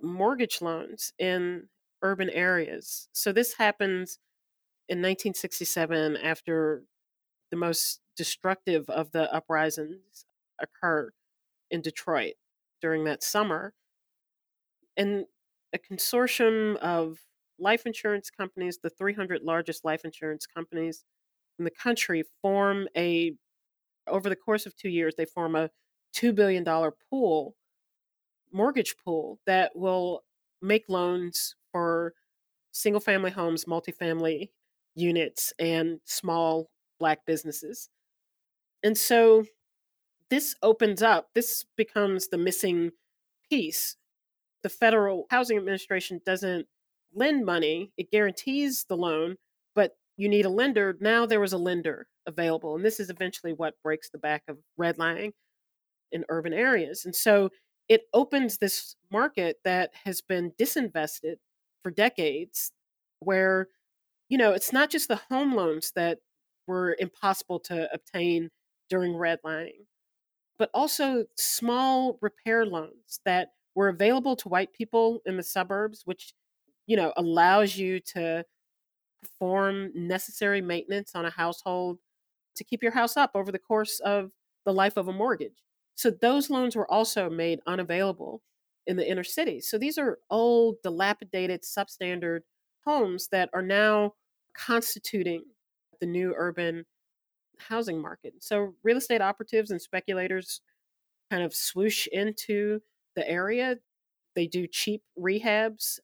mortgage 0.00 0.62
loans 0.62 1.12
in 1.18 1.68
urban 2.02 2.30
areas. 2.30 3.08
So 3.12 3.32
this 3.32 3.54
happens 3.54 4.18
in 4.88 4.98
1967 4.98 6.16
after 6.16 6.82
the 7.50 7.56
most 7.56 8.00
destructive 8.16 8.88
of 8.88 9.12
the 9.12 9.32
uprisings 9.32 10.26
occur 10.60 11.10
in 11.70 11.80
Detroit 11.80 12.34
during 12.80 13.04
that 13.04 13.22
summer. 13.22 13.74
And 14.96 15.26
a 15.72 15.78
consortium 15.78 16.76
of 16.76 17.18
life 17.58 17.86
insurance 17.86 18.30
companies, 18.30 18.78
the 18.82 18.90
300 18.90 19.42
largest 19.42 19.84
life 19.84 20.04
insurance 20.04 20.46
companies 20.46 21.04
in 21.58 21.64
the 21.64 21.70
country, 21.70 22.24
form 22.40 22.88
a, 22.96 23.34
over 24.06 24.28
the 24.28 24.36
course 24.36 24.64
of 24.66 24.76
two 24.76 24.88
years, 24.88 25.14
they 25.16 25.24
form 25.24 25.54
a 25.54 25.70
$2 26.14 26.34
billion 26.34 26.64
pool, 27.10 27.54
mortgage 28.52 28.96
pool, 29.04 29.38
that 29.46 29.72
will 29.76 30.24
make 30.62 30.84
loans 30.88 31.54
for 31.72 32.14
single 32.72 33.00
family 33.00 33.30
homes, 33.30 33.64
multifamily 33.64 34.50
units, 34.98 35.52
and 35.58 36.00
small 36.04 36.70
black 36.98 37.20
businesses. 37.26 37.88
And 38.82 38.96
so 38.96 39.44
this 40.30 40.54
opens 40.62 41.02
up, 41.02 41.28
this 41.34 41.64
becomes 41.76 42.28
the 42.28 42.38
missing 42.38 42.90
piece. 43.48 43.96
The 44.62 44.68
Federal 44.68 45.26
Housing 45.30 45.56
Administration 45.56 46.20
doesn't 46.26 46.66
lend 47.14 47.46
money, 47.46 47.92
it 47.96 48.10
guarantees 48.10 48.84
the 48.88 48.96
loan, 48.96 49.36
but 49.74 49.92
you 50.16 50.28
need 50.28 50.44
a 50.44 50.50
lender. 50.50 50.96
Now 51.00 51.26
there 51.26 51.40
was 51.40 51.52
a 51.52 51.58
lender 51.58 52.08
available. 52.26 52.74
And 52.76 52.84
this 52.84 53.00
is 53.00 53.08
eventually 53.08 53.52
what 53.52 53.80
breaks 53.82 54.10
the 54.10 54.18
back 54.18 54.42
of 54.48 54.58
redlining 54.78 55.32
in 56.12 56.24
urban 56.28 56.52
areas. 56.52 57.04
And 57.04 57.14
so 57.14 57.50
it 57.88 58.02
opens 58.12 58.58
this 58.58 58.96
market 59.10 59.56
that 59.64 59.90
has 60.04 60.20
been 60.20 60.52
disinvested 60.60 61.36
for 61.82 61.90
decades, 61.90 62.72
where, 63.20 63.68
you 64.28 64.38
know, 64.38 64.52
it's 64.52 64.72
not 64.72 64.90
just 64.90 65.08
the 65.08 65.20
home 65.30 65.54
loans 65.54 65.92
that 65.96 66.18
were 66.66 66.96
impossible 66.98 67.60
to 67.60 67.92
obtain 67.92 68.50
during 68.90 69.14
redlining, 69.14 69.86
but 70.58 70.70
also 70.74 71.26
small 71.36 72.18
repair 72.22 72.66
loans 72.66 73.20
that 73.24 73.50
were 73.74 73.88
available 73.88 74.36
to 74.36 74.48
white 74.48 74.72
people 74.72 75.20
in 75.26 75.36
the 75.36 75.42
suburbs, 75.42 76.02
which, 76.04 76.34
you 76.86 76.96
know, 76.96 77.12
allows 77.16 77.76
you 77.76 78.00
to 78.00 78.44
perform 79.22 79.90
necessary 79.94 80.60
maintenance 80.60 81.14
on 81.14 81.24
a 81.26 81.30
household 81.30 81.98
to 82.56 82.64
keep 82.64 82.82
your 82.82 82.92
house 82.92 83.16
up 83.16 83.32
over 83.34 83.52
the 83.52 83.58
course 83.58 84.00
of 84.00 84.32
the 84.66 84.72
life 84.72 84.96
of 84.96 85.08
a 85.08 85.12
mortgage. 85.12 85.62
So 85.96 86.10
those 86.10 86.50
loans 86.50 86.76
were 86.76 86.90
also 86.90 87.30
made 87.30 87.60
unavailable 87.66 88.42
in 88.86 88.96
the 88.96 89.08
inner 89.08 89.24
cities. 89.24 89.68
So 89.70 89.78
these 89.78 89.98
are 89.98 90.18
old, 90.30 90.76
dilapidated, 90.82 91.62
substandard 91.62 92.40
homes 92.86 93.28
that 93.32 93.50
are 93.52 93.62
now 93.62 94.14
constituting 94.58 95.44
the 96.00 96.06
new 96.06 96.34
urban 96.36 96.84
housing 97.58 98.00
market. 98.00 98.34
So 98.40 98.74
real 98.82 98.96
estate 98.96 99.20
operatives 99.20 99.70
and 99.70 99.80
speculators 99.80 100.60
kind 101.30 101.42
of 101.42 101.54
swoosh 101.54 102.06
into 102.08 102.80
the 103.16 103.28
area. 103.28 103.76
They 104.34 104.46
do 104.46 104.66
cheap 104.66 105.02
rehabs 105.18 105.98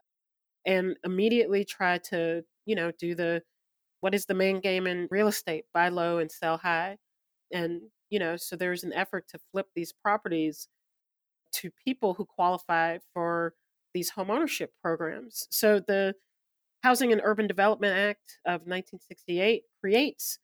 and 0.66 0.96
immediately 1.04 1.64
try 1.64 1.99
to, 1.99 2.44
you 2.66 2.75
know, 2.75 2.90
do 2.99 3.14
the 3.14 3.42
what 4.00 4.14
is 4.14 4.26
the 4.26 4.34
main 4.34 4.61
game 4.61 4.87
in 4.87 5.08
real 5.11 5.28
estate? 5.28 5.64
Buy 5.73 5.88
low 5.88 6.18
and 6.18 6.30
sell 6.30 6.58
high. 6.58 6.99
And, 7.52 7.82
you 8.11 8.18
know, 8.18 8.37
so 8.37 8.54
there's 8.56 8.84
an 8.84 8.92
effort 8.92 9.28
to 9.28 9.38
flip 9.50 9.68
these 9.75 9.92
properties 9.92 10.68
to 11.52 11.70
people 11.84 12.14
who 12.14 12.26
qualify 12.26 12.99
for 13.14 13.54
these 13.94 14.11
homeownership 14.12 14.68
programs. 14.82 15.46
So 15.50 15.80
the 15.80 16.14
Housing 16.85 17.12
and 17.12 17.23
Urban 17.25 17.47
Development 17.47 17.97
Act 17.97 18.41
of 18.45 18.67
1968 18.67 19.62
creates 19.81 20.38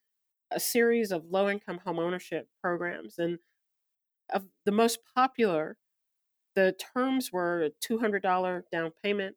a 0.49 0.59
series 0.59 1.11
of 1.11 1.25
low 1.29 1.47
income 1.47 1.79
homeownership 1.85 2.45
programs. 2.63 3.19
And 3.19 3.37
of 4.33 4.45
the 4.65 4.71
most 4.71 4.97
popular, 5.15 5.77
the 6.55 6.75
terms 6.95 7.31
were 7.31 7.61
a 7.61 7.69
$200 7.69 8.63
down 8.71 8.91
payment, 9.03 9.35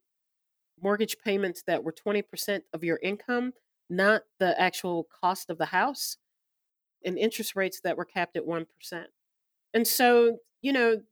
mortgage 0.82 1.18
payments 1.22 1.62
that 1.66 1.84
were 1.84 1.92
20% 1.92 2.60
of 2.72 2.82
your 2.82 2.98
income, 3.02 3.52
not 3.90 4.22
the 4.40 4.58
actual 4.58 5.06
cost 5.22 5.50
of 5.50 5.58
the 5.58 5.66
house, 5.66 6.16
and 7.04 7.18
interest 7.18 7.54
rates 7.54 7.80
that 7.84 7.98
were 7.98 8.06
capped 8.06 8.34
at 8.34 8.46
1%. 8.46 8.64
And 9.74 9.86
so, 9.86 10.38
you 10.62 10.72
know, 10.72 11.02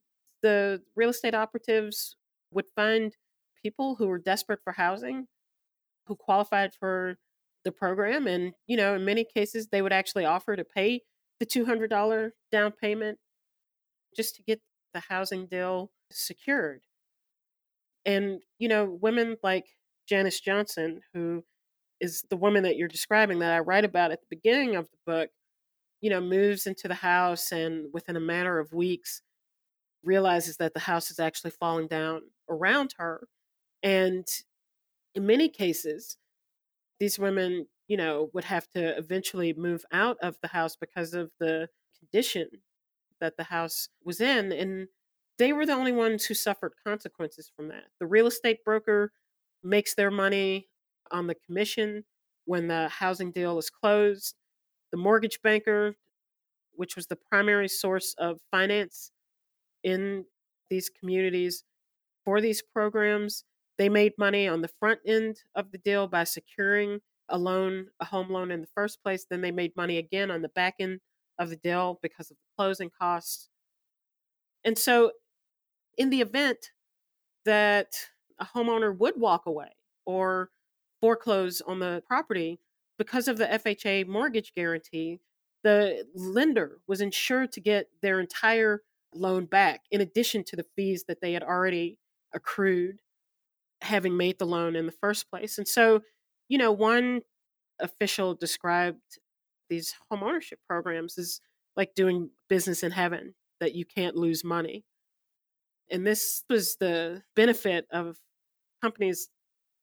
the 0.43 0.81
real 0.97 1.11
estate 1.11 1.35
operatives 1.35 2.17
would 2.51 2.71
find 2.75 3.15
people 3.63 3.97
who 3.97 4.07
were 4.07 4.19
desperate 4.19 4.61
for 4.65 4.73
housing, 4.73 5.27
who 6.07 6.17
qualified 6.17 6.73
for 6.75 7.17
the 7.65 7.73
program. 7.73 8.27
And, 8.27 8.55
you 8.67 8.77
know, 8.77 8.95
in 8.95 9.05
many 9.05 9.25
cases, 9.25 9.69
they 9.69 9.83
would 9.83 9.93
actually 9.93 10.25
offer 10.25 10.57
to 10.57 10.65
pay 10.65 11.03
the 11.41 11.47
$200 11.47 12.31
down 12.51 12.73
payment 12.73 13.19
just 14.17 14.37
to 14.37 14.43
get 14.43 14.61
the 14.95 15.01
housing 15.01 15.47
deal 15.47 15.91
secured. 16.11 16.83
And, 18.05 18.41
you 18.59 18.69
know, 18.69 18.99
women 19.01 19.37
like 19.43 19.67
Janice 20.09 20.41
Johnson, 20.41 21.01
who 21.15 21.45
is 22.01 22.25
the 22.31 22.37
woman 22.37 22.65
that 22.65 22.77
you're 22.77 22.89
describing 22.89 23.39
that 23.39 23.55
I 23.55 23.61
write 23.61 23.85
about 23.85 24.11
at 24.11 24.21
the 24.21 24.27
beginning 24.37 24.75
of 24.75 24.89
the 24.91 25.13
book, 25.13 25.31
you 26.01 26.11
know, 26.11 26.21
moves 26.21 26.67
into 26.67 26.89
the 26.89 26.95
house 26.95 27.53
and 27.53 27.87
within 27.93 28.17
a 28.17 28.21
matter 28.21 28.59
of 28.59 28.73
weeks 28.73 29.23
realizes 30.05 30.57
that 30.57 30.75
the 30.75 30.81
house 30.81 31.11
is 31.13 31.21
actually 31.21 31.53
falling 31.53 31.87
down 31.87 32.23
around 32.51 32.95
her. 32.99 33.29
And 33.85 34.27
in 35.15 35.27
many 35.27 35.49
cases, 35.49 36.17
these 36.99 37.19
women, 37.19 37.67
you 37.89 37.97
know, 37.97 38.31
would 38.33 38.45
have 38.45 38.69
to 38.71 38.97
eventually 38.97 39.53
move 39.53 39.85
out 39.93 40.17
of 40.23 40.37
the 40.43 40.49
house 40.49 40.77
because 40.77 41.15
of 41.15 41.31
the 41.39 41.69
condition 41.99 42.49
that 43.21 43.37
the 43.37 43.45
house 43.45 43.89
was 44.05 44.21
in. 44.21 44.53
And 44.53 44.89
they 45.39 45.53
were 45.53 45.67
the 45.67 45.73
only 45.73 45.93
ones 45.93 46.25
who 46.25 46.35
suffered 46.35 46.75
consequences 46.87 47.51
from 47.55 47.69
that. 47.69 47.85
The 47.99 48.07
real 48.07 48.27
estate 48.27 48.65
broker 48.65 49.13
makes 49.63 49.95
their 49.95 50.11
money 50.11 50.69
on 51.11 51.27
the 51.27 51.35
commission 51.35 52.05
when 52.45 52.69
the 52.69 52.89
housing 52.89 53.31
deal 53.31 53.59
is 53.59 53.71
closed. 53.71 54.35
The 54.91 54.99
mortgage 54.99 55.41
banker, 55.43 55.97
which 56.75 56.97
was 56.97 57.07
the 57.07 57.17
primary 57.17 57.69
source 57.69 58.15
of 58.19 58.41
finance 58.51 59.13
in 59.83 60.27
these 60.71 60.89
communities 60.89 61.65
for 62.25 62.41
these 62.41 62.63
programs, 62.63 63.45
they 63.79 63.89
made 63.89 64.13
money 64.19 64.49
on 64.49 64.63
the 64.63 64.69
front 64.69 65.01
end 65.07 65.43
of 65.55 65.73
the 65.73 65.79
deal 65.79 66.07
by 66.09 66.25
securing 66.25 67.01
a 67.29 67.39
loan, 67.39 67.89
a 68.01 68.05
home 68.07 68.31
loan 68.31 68.51
in 68.51 68.61
the 68.61 68.69
first 68.75 69.03
place. 69.03 69.27
Then 69.29 69.41
they 69.41 69.51
made 69.53 69.77
money 69.77 69.99
again 69.99 70.31
on 70.31 70.43
the 70.43 70.49
back 70.51 70.77
end 70.79 71.01
of 71.39 71.51
the 71.51 71.57
deal 71.57 71.99
because 72.03 72.31
of 72.31 72.37
the 72.37 72.45
closing 72.57 72.91
costs. 72.91 73.49
And 74.65 74.79
so, 74.79 75.13
in 75.99 76.11
the 76.11 76.23
event 76.23 76.73
that 77.47 77.95
a 78.41 78.47
homeowner 78.47 78.97
would 78.99 79.21
walk 79.21 79.47
away 79.47 79.73
or 80.07 80.53
foreclose 81.01 81.63
on 81.63 81.81
the 81.81 82.05
property 82.09 82.61
because 82.99 83.29
of 83.29 83.39
the 83.39 83.53
FHA 83.53 84.05
mortgage 84.05 84.55
guarantee, 84.55 85.21
the 85.65 86.09
lender 86.15 86.81
was 86.89 87.03
insured 87.03 87.53
to 87.55 87.61
get 87.61 87.89
their 88.03 88.21
entire 88.21 88.85
loan 89.15 89.47
back 89.47 89.87
in 89.93 90.03
addition 90.03 90.45
to 90.45 90.57
the 90.57 90.67
fees 90.77 91.05
that 91.09 91.23
they 91.23 91.35
had 91.35 91.45
already 91.45 91.99
accrued 92.35 93.02
having 93.83 94.17
made 94.17 94.39
the 94.39 94.47
loan 94.47 94.77
in 94.77 94.87
the 94.87 94.93
first 94.93 95.31
place. 95.31 95.59
And 95.59 95.67
so, 95.67 96.01
you 96.49 96.59
know, 96.59 96.73
one 96.73 97.23
official 97.81 98.35
described 98.35 99.01
these 99.69 99.95
home 100.11 100.23
ownership 100.23 100.59
programs 100.69 101.19
as 101.19 101.41
like 101.77 101.95
doing 101.95 102.31
business 102.49 102.83
in 102.83 102.93
heaven, 102.93 103.35
that 103.61 103.75
you 103.75 103.85
can't 103.85 104.17
lose 104.17 104.45
money. 104.45 104.85
And 105.91 106.07
this 106.07 106.45
was 106.49 106.77
the 106.79 107.23
benefit 107.35 107.87
of 107.91 108.17
companies 108.83 109.29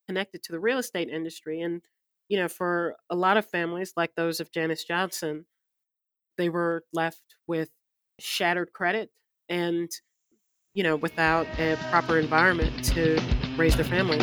connected 0.07 0.43
to 0.43 0.51
the 0.51 0.59
real 0.59 0.77
estate 0.77 1.09
industry. 1.09 1.61
And, 1.61 1.81
you 2.29 2.37
know, 2.37 2.47
for 2.47 2.95
a 3.09 3.15
lot 3.15 3.37
of 3.37 3.45
families 3.45 3.93
like 3.97 4.15
those 4.15 4.39
of 4.39 4.51
Janice 4.51 4.83
Johnson, 4.83 5.45
they 6.37 6.49
were 6.49 6.83
left 6.93 7.23
with 7.47 7.69
shattered 8.19 8.71
credit 8.73 9.09
and 9.49 9.89
you 10.73 10.83
know, 10.83 10.95
without 10.95 11.47
a 11.59 11.77
proper 11.89 12.17
environment 12.17 12.83
to 12.85 13.19
raise 13.59 13.75
their 13.75 13.83
family. 13.83 14.17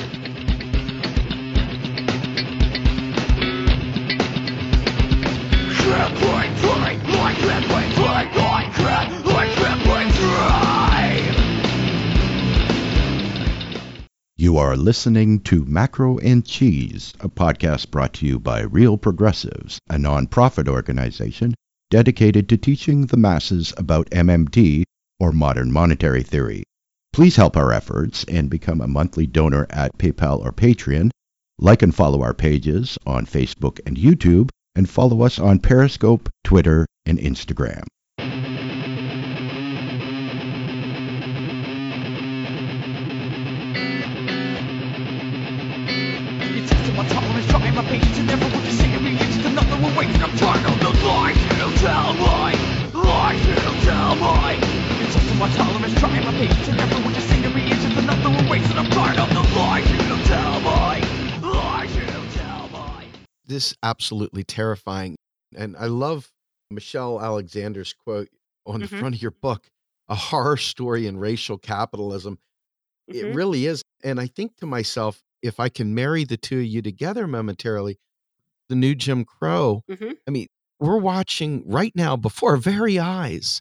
You 14.39 14.57
are 14.57 14.77
listening 14.77 15.41
to 15.41 15.65
Macro 15.67 16.17
and 16.19 16.47
Cheese, 16.47 17.13
a 17.21 17.29
podcast 17.29 17.91
brought 17.91 18.15
to 18.15 18.27
you 18.27 18.39
by 18.39 18.63
Real 18.63 18.97
Progressives, 18.97 19.79
a 19.91 19.97
nonprofit 19.97 20.67
organization 20.67 21.55
dedicated 21.91 22.49
to 22.49 22.57
teaching 22.57 23.07
the 23.07 23.19
masses 23.19 23.75
about 23.77 24.09
MMT 24.11 24.85
or 25.21 25.33
modern 25.33 25.71
monetary 25.71 26.23
theory. 26.23 26.65
Please 27.17 27.37
help 27.37 27.57
our 27.57 27.73
efforts 27.73 28.25
and 28.25 28.51
become 28.51 28.83
a 28.83 28.87
monthly 28.87 29.27
donor 29.27 29.67
at 29.71 29.97
PayPal 29.97 30.39
or 30.45 30.53
Patreon. 30.53 31.09
Like 31.59 31.81
and 31.81 31.95
follow 31.95 32.21
our 32.21 32.35
pages 32.35 32.99
on 33.07 33.25
Facebook 33.25 33.81
and 33.87 33.97
YouTube, 33.97 34.51
and 34.75 34.87
follow 34.87 35.23
us 35.23 35.39
on 35.39 35.61
Periscope, 35.61 36.29
Twitter, 36.45 36.85
and 37.07 37.19
Instagram. 37.19 37.85
My 55.39 55.49
tolerance, 55.55 55.95
trying 56.01 56.25
my 56.25 56.33
patience, 56.33 56.69
and 56.69 56.77
never 56.77 56.95
want 57.05 57.15
to 57.15 57.21
see 57.23 57.41
me. 57.41 57.63
It's 57.71 57.85
another 57.99 58.31
one 58.31 58.49
waiting. 58.49 58.71
I'm 58.73 58.91
tired 58.91 59.19
of 59.19 59.29
the 59.29 59.43
lies 59.57 59.91
you 59.91 59.99
tell 60.25 60.61
me, 60.61 61.49
lies 61.49 61.95
you 61.97 62.03
tell 62.33 62.69
me. 62.69 63.07
this 63.47 63.75
absolutely 63.83 64.43
terrifying. 64.45 65.15
And 65.57 65.77
I 65.77 65.87
love 65.87 66.31
Michelle 66.71 67.21
Alexander's 67.21 67.93
quote 67.93 68.29
on 68.67 68.81
the 68.81 68.87
Mhm. 68.87 68.99
front 68.99 69.15
of 69.15 69.23
your 69.23 69.31
book 69.31 69.69
a 70.09 70.15
horror 70.15 70.57
story 70.57 71.07
in 71.07 71.19
racial 71.19 71.59
capitalism. 71.59 72.39
It 73.09 73.25
Mhm. 73.27 73.35
really 73.37 73.67
is. 73.67 73.83
And 74.05 74.21
I 74.21 74.27
think 74.29 74.57
to 74.59 74.67
myself, 74.67 75.23
if 75.43 75.59
I 75.61 75.69
can 75.69 75.95
marry 75.95 76.25
the 76.25 76.37
two 76.37 76.59
of 76.61 76.65
you 76.67 76.81
together 76.83 77.27
momentarily, 77.27 77.99
the 78.69 78.75
new 78.77 78.95
Jim 78.95 79.25
Crow, 79.25 79.83
Mhm. 79.89 80.17
I 80.27 80.31
mean, 80.31 80.47
we're 80.81 80.99
watching 80.99 81.63
right 81.69 81.93
now 81.95 82.17
before 82.17 82.53
our 82.53 82.57
very 82.57 82.99
eyes 82.99 83.61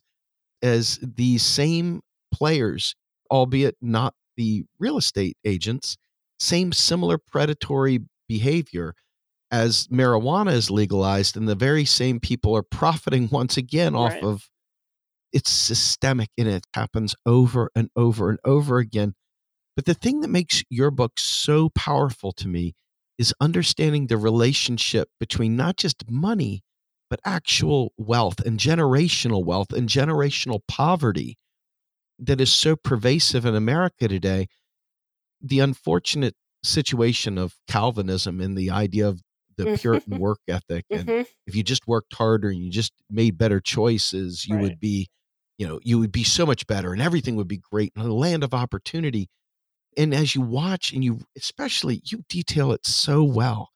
as 0.61 0.99
these 1.01 1.43
same 1.43 2.01
players, 2.31 2.95
albeit 3.31 3.75
not 3.81 4.13
the 4.37 4.65
real 4.79 4.97
estate 4.97 5.37
agents, 5.45 5.97
same 6.39 6.71
similar 6.71 7.17
predatory 7.17 7.99
behavior 8.27 8.93
as 9.51 9.87
marijuana 9.87 10.51
is 10.51 10.69
legalized, 10.69 11.37
and 11.37 11.47
the 11.47 11.55
very 11.55 11.85
same 11.85 12.19
people 12.19 12.55
are 12.55 12.63
profiting 12.63 13.29
once 13.31 13.57
again 13.57 13.95
off 13.95 14.15
of 14.21 14.49
it's 15.31 15.51
systemic 15.51 16.29
and 16.37 16.47
it 16.47 16.65
happens 16.73 17.13
over 17.25 17.69
and 17.75 17.89
over 17.95 18.29
and 18.29 18.39
over 18.45 18.79
again. 18.79 19.13
But 19.75 19.85
the 19.85 19.93
thing 19.93 20.21
that 20.21 20.29
makes 20.29 20.63
your 20.69 20.91
book 20.91 21.19
so 21.19 21.69
powerful 21.69 22.31
to 22.33 22.47
me 22.47 22.73
is 23.17 23.33
understanding 23.41 24.07
the 24.07 24.17
relationship 24.17 25.09
between 25.19 25.55
not 25.55 25.75
just 25.77 26.09
money, 26.09 26.63
but 27.09 27.19
actual 27.25 27.93
wealth 27.97 28.39
and 28.41 28.59
generational 28.59 29.45
wealth 29.45 29.71
and 29.73 29.89
generational 29.89 30.61
poverty 30.67 31.37
that 32.19 32.41
is 32.41 32.51
so 32.53 32.75
pervasive 32.75 33.45
in 33.45 33.55
America 33.55 34.07
today. 34.07 34.47
The 35.41 35.59
unfortunate 35.59 36.35
situation 36.63 37.37
of 37.37 37.55
Calvinism 37.67 38.41
and 38.41 38.57
the 38.57 38.71
idea 38.71 39.07
of 39.07 39.21
the 39.57 39.67
Puritan 39.67 40.17
work 40.17 40.39
ethic. 40.47 40.85
And 40.93 41.11
Mhm. 41.11 41.25
if 41.47 41.55
you 41.55 41.63
just 41.63 41.87
worked 41.87 42.13
harder 42.13 42.49
and 42.49 42.63
you 42.63 42.71
just 42.71 42.93
made 43.09 43.37
better 43.37 43.59
choices, 43.61 44.45
you 44.45 44.57
Right. 44.57 44.59
would 44.59 44.79
be, 44.79 45.07
you 45.57 45.67
know, 45.67 45.79
you 45.83 45.99
would 45.99 46.11
be 46.11 46.23
so 46.23 46.45
much 46.45 46.67
better 46.67 46.93
and 46.93 47.01
everything 47.01 47.35
would 47.35 47.47
be 47.47 47.57
great 47.57 47.93
in 47.95 48.01
a 48.01 48.13
land 48.13 48.43
of 48.43 48.53
opportunity. 48.53 49.29
And 49.97 50.13
as 50.13 50.35
you 50.35 50.41
watch 50.41 50.93
and 50.93 51.03
you, 51.03 51.21
especially, 51.37 52.01
you 52.05 52.23
detail 52.29 52.71
it 52.73 52.85
so 52.85 53.23
well. 53.23 53.71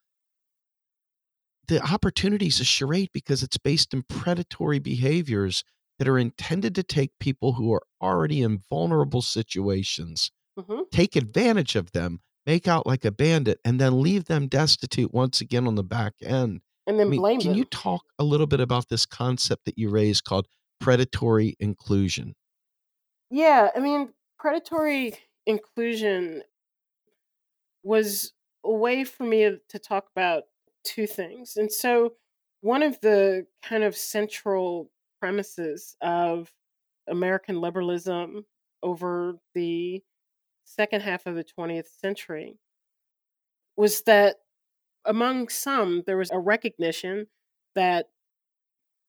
The 1.70 1.82
opportunity 1.84 2.48
is 2.48 2.60
a 2.60 2.66
charade 2.66 3.12
because 3.14 3.44
it's 3.44 3.60
based 3.60 3.94
in 3.94 4.02
predatory 4.02 4.80
behaviors 4.80 5.64
that 6.00 6.08
are 6.08 6.18
intended 6.18 6.74
to 6.76 6.84
take 6.84 7.20
people 7.20 7.54
who 7.54 7.72
are 7.72 7.84
already 8.02 8.42
in 8.42 8.58
vulnerable 8.58 9.22
situations, 9.22 10.32
Mhm. 10.58 10.90
take 10.92 11.16
advantage 11.16 11.76
of 11.76 11.92
them, 11.92 12.22
make 12.48 12.68
out 12.68 12.88
like 12.88 13.06
a 13.06 13.12
bandit, 13.12 13.60
and 13.64 13.80
then 13.80 14.02
leave 14.02 14.26
them 14.26 14.48
destitute 14.48 15.14
once 15.14 15.42
again 15.42 15.68
on 15.68 15.76
the 15.76 15.84
back 15.84 16.16
end. 16.24 16.62
And 16.88 16.98
I 17.02 17.04
then 17.04 17.12
mean, 17.12 17.22
blame 17.22 17.40
can 17.40 17.54
you 17.54 17.66
talk 17.66 18.04
a 18.18 18.24
little 18.24 18.48
bit 18.48 18.60
about 18.60 18.90
this 18.90 19.06
concept 19.06 19.66
that 19.66 19.78
you 19.78 19.92
raised 19.92 20.24
called 20.24 20.48
predatory 20.80 21.56
inclusion? 21.60 22.36
Yeah, 23.30 23.70
I 23.76 23.80
mean, 23.80 24.14
predatory 24.40 25.14
inclusion 25.46 26.44
was 27.84 28.34
a 28.64 28.72
way 28.72 29.04
for 29.04 29.24
me 29.24 29.60
to 29.68 29.80
talk 29.80 30.10
about 30.12 30.44
two 30.84 31.08
things. 31.08 31.54
And 31.56 31.72
so, 31.72 32.14
one 32.62 32.84
of 32.84 33.00
the 33.02 33.46
kind 33.64 33.84
of 33.84 33.96
central 33.96 34.92
premises 35.20 35.96
of 36.02 36.52
American 37.08 37.62
liberalism 37.62 38.46
over 38.84 39.36
the 39.56 40.02
second 40.66 41.02
half 41.02 41.26
of 41.26 41.36
the 41.36 41.44
20th 41.44 41.88
century 42.00 42.58
was 43.76 44.02
that 44.04 44.38
among 45.06 45.50
some, 45.50 46.04
there 46.06 46.18
was 46.18 46.32
a 46.32 46.40
recognition 46.40 47.28
that 47.76 48.08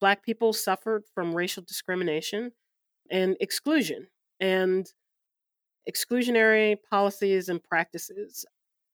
Black 0.00 0.24
people 0.24 0.52
suffered 0.52 1.04
from 1.14 1.34
racial 1.34 1.62
discrimination 1.62 2.52
and 3.10 3.36
exclusion. 3.40 4.06
And 4.40 4.90
exclusionary 5.88 6.76
policies 6.88 7.48
and 7.48 7.62
practices, 7.62 8.46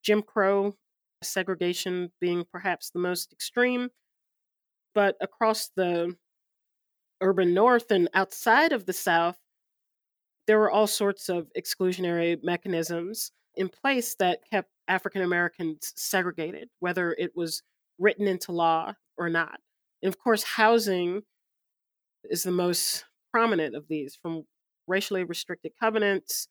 Jim 0.03 0.23
Crow 0.23 0.75
segregation 1.23 2.13
being 2.21 2.45
perhaps 2.51 2.91
the 2.91 2.99
most 2.99 3.33
extreme, 3.33 3.91
but 4.95 5.17
across 5.21 5.71
the 5.77 6.15
urban 7.21 7.55
north 7.55 7.91
and 7.91 8.09
outside 8.15 8.73
of 8.73 8.87
the 8.87 8.93
south, 8.93 9.37
there 10.47 10.59
were 10.59 10.71
all 10.71 10.87
sorts 10.87 11.29
of 11.29 11.49
exclusionary 11.59 12.39
mechanisms 12.43 13.33
in 13.57 13.69
place 13.69 14.15
that 14.19 14.41
kept 14.51 14.71
African 14.87 15.23
Americans 15.23 15.93
segregated, 15.97 16.69
whether 16.79 17.15
it 17.19 17.33
was 17.35 17.63
written 17.99 18.29
into 18.29 18.53
law 18.53 18.93
or 19.17 19.29
not. 19.29 19.59
And 20.03 20.09
of 20.13 20.19
course, 20.19 20.43
housing 20.43 21.23
is 22.25 22.43
the 22.43 22.51
most 22.51 23.05
prominent 23.33 23.75
of 23.75 23.89
these, 23.89 24.15
from 24.15 24.45
racially 24.87 25.25
restricted 25.25 25.73
covenants, 25.81 26.49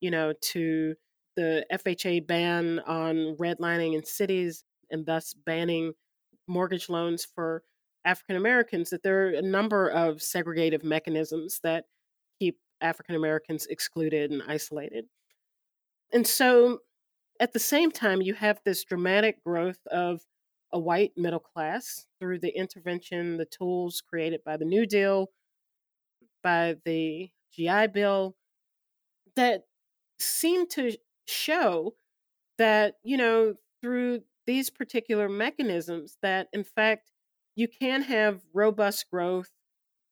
you 0.00 0.10
know, 0.10 0.34
to 0.40 0.94
the 1.40 1.64
FHA 1.72 2.26
ban 2.26 2.80
on 2.86 3.34
redlining 3.40 3.94
in 3.94 4.04
cities 4.04 4.62
and 4.90 5.06
thus 5.06 5.32
banning 5.32 5.94
mortgage 6.46 6.90
loans 6.90 7.24
for 7.24 7.62
African 8.04 8.36
Americans, 8.36 8.90
that 8.90 9.02
there 9.02 9.26
are 9.26 9.30
a 9.30 9.42
number 9.42 9.88
of 9.88 10.16
segregative 10.16 10.84
mechanisms 10.84 11.60
that 11.62 11.84
keep 12.38 12.58
African 12.82 13.14
Americans 13.14 13.66
excluded 13.70 14.30
and 14.30 14.42
isolated. 14.46 15.06
And 16.12 16.26
so 16.26 16.80
at 17.40 17.54
the 17.54 17.58
same 17.58 17.90
time, 17.90 18.20
you 18.20 18.34
have 18.34 18.60
this 18.64 18.84
dramatic 18.84 19.42
growth 19.42 19.80
of 19.90 20.20
a 20.72 20.78
white 20.78 21.12
middle 21.16 21.40
class 21.40 22.06
through 22.18 22.40
the 22.40 22.54
intervention, 22.56 23.38
the 23.38 23.46
tools 23.46 24.02
created 24.06 24.40
by 24.44 24.58
the 24.58 24.66
New 24.66 24.84
Deal, 24.84 25.28
by 26.42 26.76
the 26.84 27.30
GI 27.54 27.88
Bill, 27.88 28.36
that 29.36 29.62
seem 30.18 30.68
to 30.68 30.96
show 31.26 31.94
that, 32.58 32.96
you 33.02 33.16
know, 33.16 33.54
through 33.82 34.22
these 34.46 34.70
particular 34.70 35.28
mechanisms, 35.28 36.16
that 36.22 36.48
in 36.52 36.64
fact, 36.64 37.12
you 37.56 37.68
can 37.68 38.02
have 38.02 38.40
robust 38.54 39.10
growth, 39.10 39.50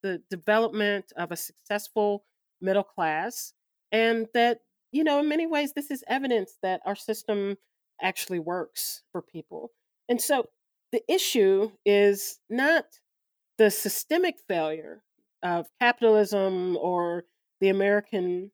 the 0.03 0.23
development 0.31 1.13
of 1.17 1.33
a 1.33 1.37
successful 1.37 2.25
middle 2.61 2.85
class, 2.85 3.53
and 3.93 4.27
that, 4.35 4.61
you 4.93 5.05
know, 5.05 5.21
in 5.21 5.29
many 5.29 5.47
ways, 5.47 5.73
this 5.75 5.91
is 5.91 6.05
evidence 6.09 6.59
that 6.63 6.81
our 6.87 6.97
system 6.97 7.57
actually 8.03 8.39
works 8.39 9.03
for 9.13 9.23
people. 9.23 9.71
And 10.09 10.21
so 10.21 10.47
the 10.93 11.03
issue 11.13 11.73
is 11.85 12.39
not 12.49 12.85
the 13.59 13.71
systemic 13.71 14.37
failure 14.49 15.03
of 15.43 15.67
capitalism 15.81 16.77
or 16.77 17.25
the 17.61 17.69
American 17.69 18.53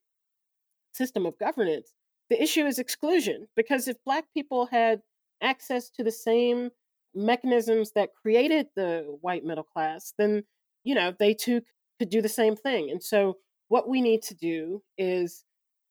system 0.92 1.26
of 1.26 1.38
governance. 1.38 1.92
The 2.30 2.42
issue 2.42 2.66
is 2.66 2.78
exclusion 2.78 3.48
because 3.54 3.88
if 3.88 3.96
Black 4.04 4.24
people 4.32 4.66
had 4.66 5.02
access 5.42 5.90
to 5.90 6.02
the 6.02 6.12
same 6.12 6.70
mechanisms 7.14 7.92
that 7.92 8.10
created 8.20 8.68
the 8.74 9.16
white 9.20 9.44
middle 9.44 9.64
class, 9.64 10.14
then, 10.18 10.44
you 10.84 10.94
know, 10.94 11.14
they 11.18 11.34
too 11.34 11.60
could 11.98 12.10
do 12.10 12.22
the 12.22 12.28
same 12.28 12.56
thing. 12.56 12.90
And 12.90 13.02
so, 13.02 13.38
what 13.68 13.88
we 13.88 14.00
need 14.00 14.22
to 14.22 14.34
do 14.34 14.82
is 14.98 15.44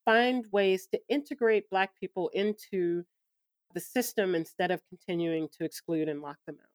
find 0.06 0.46
ways 0.52 0.88
to 0.92 1.00
integrate 1.10 1.70
Black 1.70 1.92
people 2.00 2.30
into 2.34 3.04
the 3.74 3.80
system 3.80 4.36
instead 4.36 4.72
of 4.72 4.82
continuing 4.90 5.48
to 5.58 5.66
exclude 5.66 6.08
and 6.08 6.22
lock 6.22 6.38
them 6.46 6.58
out. 6.62 6.70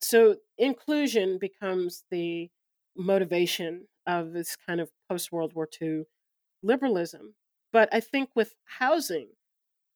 So, 0.00 0.36
inclusion 0.58 1.38
becomes 1.38 2.04
the 2.10 2.50
motivation 2.96 3.88
of 4.06 4.32
this 4.32 4.56
kind 4.56 4.80
of 4.80 4.90
post 5.08 5.32
World 5.32 5.54
War 5.54 5.68
II 5.80 6.04
liberalism. 6.62 7.34
But 7.72 7.88
I 7.92 8.00
think 8.00 8.30
with 8.34 8.54
housing, 8.78 9.28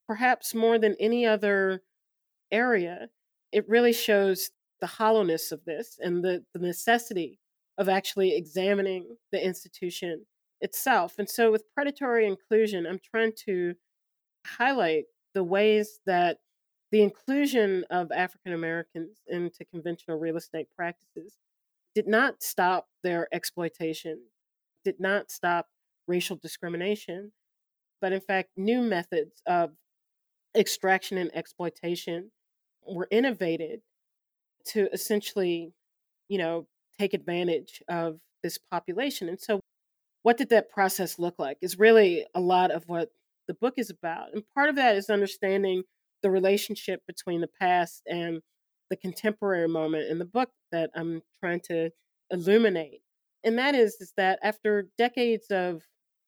perhaps 0.07 0.55
more 0.55 0.79
than 0.79 0.95
any 0.99 1.25
other 1.25 1.83
area, 2.51 3.09
it 3.51 3.67
really 3.69 3.93
shows 3.93 4.51
the 4.79 4.87
hollowness 4.87 5.51
of 5.51 5.65
this 5.65 5.99
and 6.01 6.23
the, 6.23 6.43
the 6.53 6.59
necessity 6.59 7.39
of 7.77 7.89
actually 7.89 8.35
examining 8.35 9.17
the 9.31 9.43
institution 9.43 10.25
itself. 10.61 11.15
And 11.19 11.29
so, 11.29 11.51
with 11.51 11.71
predatory 11.73 12.25
inclusion, 12.25 12.87
I'm 12.87 12.99
trying 12.99 13.33
to 13.45 13.75
highlight 14.45 15.05
the 15.33 15.43
ways 15.43 15.99
that 16.05 16.37
the 16.91 17.01
inclusion 17.01 17.83
of 17.89 18.11
African 18.11 18.53
Americans 18.53 19.21
into 19.27 19.65
conventional 19.65 20.17
real 20.17 20.37
estate 20.37 20.67
practices 20.75 21.37
did 21.93 22.07
not 22.07 22.41
stop 22.41 22.87
their 23.03 23.27
exploitation, 23.33 24.19
did 24.85 24.99
not 24.99 25.29
stop 25.29 25.67
racial 26.07 26.37
discrimination, 26.37 27.33
but 28.01 28.11
in 28.11 28.21
fact, 28.21 28.49
new 28.55 28.81
methods 28.81 29.41
of 29.45 29.71
extraction 30.55 31.17
and 31.17 31.35
exploitation 31.35 32.31
were 32.85 33.07
innovated 33.11 33.81
to 34.65 34.91
essentially, 34.91 35.73
you 36.27 36.37
know, 36.37 36.67
take 36.99 37.13
advantage 37.13 37.81
of 37.87 38.19
this 38.43 38.57
population. 38.57 39.29
And 39.29 39.39
so, 39.39 39.59
what 40.23 40.37
did 40.37 40.49
that 40.49 40.69
process 40.69 41.19
look 41.19 41.35
like? 41.37 41.57
Is 41.61 41.79
really 41.79 42.25
a 42.35 42.41
lot 42.41 42.71
of 42.71 42.83
what 42.87 43.09
the 43.47 43.53
book 43.53 43.75
is 43.77 43.89
about. 43.89 44.33
And 44.33 44.43
part 44.53 44.69
of 44.69 44.75
that 44.75 44.95
is 44.95 45.09
understanding 45.09 45.83
the 46.21 46.29
relationship 46.29 47.01
between 47.07 47.41
the 47.41 47.49
past 47.59 48.01
and 48.05 48.41
the 48.89 48.97
contemporary 48.97 49.67
moment 49.67 50.09
in 50.09 50.19
the 50.19 50.25
book 50.25 50.49
that 50.71 50.89
I'm 50.95 51.21
trying 51.39 51.61
to 51.67 51.91
illuminate. 52.29 53.01
And 53.43 53.57
that 53.57 53.75
is, 53.75 53.95
is 53.99 54.13
that 54.17 54.39
after 54.43 54.87
decades 54.97 55.47
of 55.49 55.83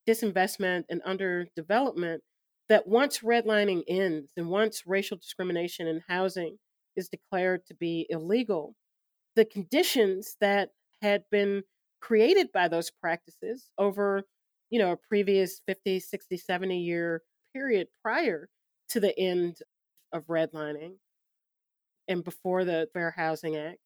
disinvestment 0.09 0.85
and 0.89 1.01
underdevelopment, 1.03 2.19
that 2.67 2.87
once 2.87 3.19
redlining 3.19 3.83
ends 3.87 4.31
and 4.35 4.49
once 4.49 4.83
racial 4.85 5.17
discrimination 5.17 5.87
in 5.87 6.01
housing 6.07 6.57
is 6.95 7.09
declared 7.09 7.65
to 7.67 7.75
be 7.75 8.07
illegal, 8.09 8.75
the 9.35 9.45
conditions 9.45 10.35
that 10.41 10.69
had 11.01 11.23
been 11.31 11.63
created 12.01 12.51
by 12.51 12.67
those 12.67 12.91
practices 12.91 13.71
over 13.77 14.23
you 14.69 14.79
know 14.79 14.91
a 14.91 14.97
previous 14.97 15.61
50 15.67 15.99
60 15.99 16.37
70 16.37 16.79
year 16.79 17.21
period 17.53 17.87
prior 18.01 18.49
to 18.89 18.99
the 18.99 19.17
end 19.17 19.57
of 20.13 20.25
redlining 20.27 20.93
and 22.07 22.23
before 22.23 22.63
the 22.63 22.87
fair 22.93 23.13
housing 23.15 23.57
act 23.57 23.79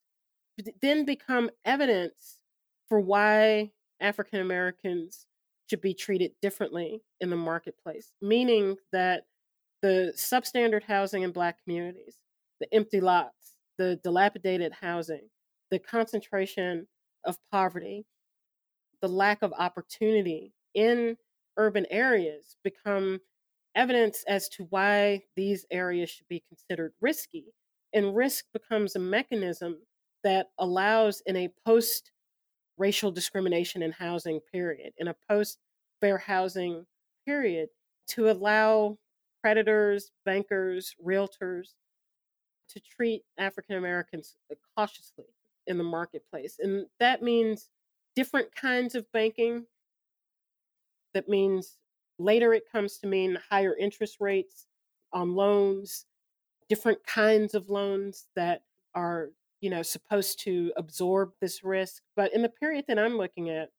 then 0.81 1.05
become 1.05 1.49
evidence 1.65 2.39
for 2.87 2.99
why 2.99 3.71
african 3.99 4.39
americans 4.39 5.25
should 5.69 5.81
be 5.81 5.93
treated 5.93 6.31
differently 6.41 7.01
in 7.21 7.29
the 7.29 7.35
marketplace 7.35 8.11
meaning 8.21 8.75
that 8.91 9.23
the 9.81 10.13
substandard 10.15 10.83
housing 10.83 11.23
in 11.23 11.31
black 11.31 11.57
communities 11.63 12.17
the 12.59 12.73
empty 12.73 12.99
lots 12.99 13.55
the 13.77 13.99
dilapidated 14.03 14.71
housing 14.81 15.29
the 15.73 15.79
concentration 15.79 16.85
of 17.25 17.35
poverty, 17.51 18.05
the 19.01 19.07
lack 19.07 19.41
of 19.41 19.51
opportunity 19.57 20.53
in 20.75 21.17
urban 21.57 21.87
areas 21.89 22.57
become 22.63 23.19
evidence 23.75 24.23
as 24.27 24.47
to 24.49 24.67
why 24.69 25.23
these 25.35 25.65
areas 25.71 26.11
should 26.11 26.27
be 26.27 26.43
considered 26.47 26.93
risky. 27.01 27.45
And 27.91 28.15
risk 28.15 28.45
becomes 28.53 28.95
a 28.95 28.99
mechanism 28.99 29.79
that 30.23 30.47
allows, 30.59 31.23
in 31.25 31.35
a 31.35 31.49
post 31.65 32.11
racial 32.83 33.11
discrimination 33.11 33.81
in 33.81 33.93
housing 33.93 34.41
period, 34.51 34.91
in 34.97 35.07
a 35.07 35.15
post 35.29 35.59
fair 36.01 36.17
housing 36.17 36.85
period, 37.25 37.69
to 38.05 38.29
allow 38.29 38.97
creditors, 39.41 40.11
bankers, 40.25 40.93
realtors 41.05 41.75
to 42.67 42.81
treat 42.81 43.21
African 43.37 43.77
Americans 43.77 44.35
uh, 44.51 44.55
cautiously 44.75 45.29
in 45.65 45.77
the 45.77 45.83
marketplace. 45.97 46.57
And 46.59 46.87
that 46.99 47.21
means 47.21 47.69
different 48.17 48.53
kinds 48.53 48.95
of 48.95 49.09
banking. 49.13 49.65
That 51.13 51.29
means 51.29 51.77
later 52.19 52.53
it 52.53 52.63
comes 52.69 52.97
to 52.97 53.07
mean 53.07 53.37
higher 53.49 53.75
interest 53.77 54.17
rates 54.19 54.67
on 55.13 55.35
loans, 55.35 56.05
different 56.67 57.01
kinds 57.05 57.53
of 57.53 57.69
loans 57.69 58.25
that 58.35 58.63
are, 58.93 59.29
you 59.63 59.69
know, 59.69 59.81
supposed 59.81 60.41
to 60.41 60.73
absorb 60.75 61.31
this 61.39 61.63
risk. 61.63 62.03
But 62.17 62.33
in 62.33 62.41
the 62.41 62.49
period 62.49 62.83
that 62.89 62.99
I'm 62.99 63.15
looking 63.15 63.49
at, 63.49 63.69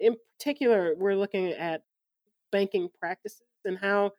in 0.00 0.16
particular, 0.38 0.94
we're 0.96 1.16
looking 1.16 1.50
at 1.52 1.82
banking 2.50 2.88
practices 2.98 3.42
and 3.66 3.76
how 3.76 4.12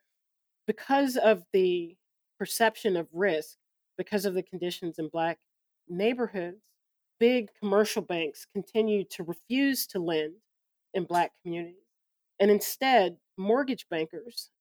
because 0.68 1.18
of 1.18 1.46
the 1.52 1.98
perception 2.38 2.96
of 2.96 3.08
risk, 3.12 3.58
because 3.98 4.26
of 4.26 4.36
the 4.36 4.44
conditions 4.44 5.00
in 5.00 5.08
black 5.08 5.40
neighborhoods, 5.90 6.62
big 7.20 7.50
commercial 7.60 8.04
banks 8.04 8.46
continue 8.54 9.04
to 9.06 9.24
refuse 9.24 9.88
to 9.88 10.00
lend 10.00 10.36
in 10.94 11.06
black 11.06 11.32
communities. 11.42 11.74
And 12.40 12.52
instead, 12.52 13.18
mortgage 13.36 13.88
bankers 13.90 14.52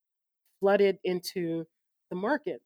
flooded 0.61 0.97
into 1.05 1.67
the 2.09 2.17
market. 2.17 2.63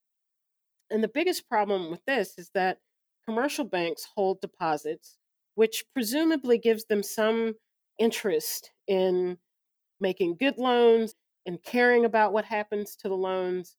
And 0.88 1.02
the 1.02 1.08
biggest 1.08 1.48
problem 1.48 1.90
with 1.90 2.04
this 2.06 2.38
is 2.38 2.48
that 2.54 2.78
commercial 3.26 3.64
banks 3.64 4.06
hold 4.14 4.40
deposits, 4.40 5.16
which 5.54 5.84
presumably 5.92 6.58
gives 6.58 6.84
them 6.84 7.02
some 7.02 7.54
interest 7.98 8.72
in 8.86 9.38
making 10.00 10.36
good 10.38 10.58
loans 10.58 11.14
and 11.46 11.62
caring 11.62 12.04
about 12.04 12.32
what 12.32 12.44
happens 12.44 12.96
to 12.96 13.08
the 13.08 13.16
loans, 13.16 13.76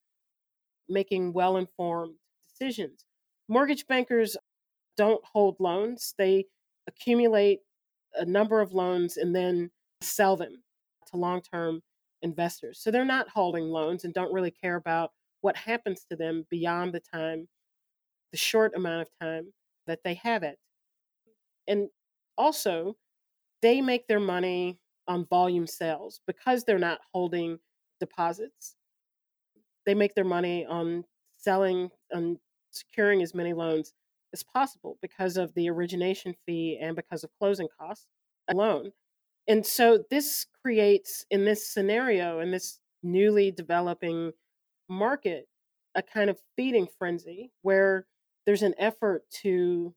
making 0.89 1.33
well 1.33 1.57
informed 1.57 2.15
decisions. 2.49 3.05
Mortgage 3.47 3.85
bankers 3.87 4.35
don't 4.97 5.23
hold 5.23 5.55
loans. 5.59 6.13
They 6.17 6.45
accumulate 6.87 7.59
a 8.15 8.25
number 8.25 8.61
of 8.61 8.73
loans 8.73 9.17
and 9.17 9.35
then 9.35 9.69
sell 10.01 10.35
them 10.35 10.63
to 11.07 11.17
long 11.17 11.41
term 11.41 11.81
investors. 12.21 12.79
So 12.81 12.91
they're 12.91 13.05
not 13.05 13.29
holding 13.29 13.65
loans 13.65 14.03
and 14.03 14.13
don't 14.13 14.33
really 14.33 14.51
care 14.51 14.75
about 14.75 15.11
what 15.41 15.55
happens 15.55 16.05
to 16.09 16.17
them 16.17 16.45
beyond 16.49 16.93
the 16.93 16.99
time, 16.99 17.47
the 18.31 18.37
short 18.37 18.75
amount 18.75 19.01
of 19.01 19.07
time 19.21 19.53
that 19.87 19.99
they 20.03 20.15
have 20.15 20.43
it. 20.43 20.57
And 21.67 21.89
also, 22.37 22.95
they 23.61 23.81
make 23.81 24.07
their 24.07 24.19
money 24.19 24.79
on 25.07 25.25
volume 25.25 25.67
sales 25.67 26.21
because 26.27 26.63
they're 26.63 26.77
not 26.77 26.99
holding 27.13 27.59
deposits. 27.99 28.75
They 29.85 29.95
make 29.95 30.15
their 30.15 30.25
money 30.25 30.65
on 30.65 31.05
selling, 31.37 31.89
on 32.13 32.39
securing 32.71 33.21
as 33.21 33.33
many 33.33 33.53
loans 33.53 33.93
as 34.33 34.43
possible 34.43 34.97
because 35.01 35.37
of 35.37 35.53
the 35.53 35.69
origination 35.69 36.35
fee 36.45 36.77
and 36.81 36.95
because 36.95 37.23
of 37.23 37.29
closing 37.39 37.67
costs 37.79 38.07
alone. 38.49 38.91
And 39.47 39.65
so 39.65 40.03
this 40.09 40.45
creates, 40.61 41.25
in 41.31 41.45
this 41.45 41.69
scenario, 41.69 42.39
in 42.39 42.51
this 42.51 42.79
newly 43.01 43.51
developing 43.51 44.33
market, 44.89 45.47
a 45.95 46.03
kind 46.03 46.29
of 46.29 46.39
feeding 46.55 46.87
frenzy 46.99 47.51
where 47.61 48.05
there's 48.47 48.63
an 48.63 48.73
effort 48.79 49.29
to 49.43 49.93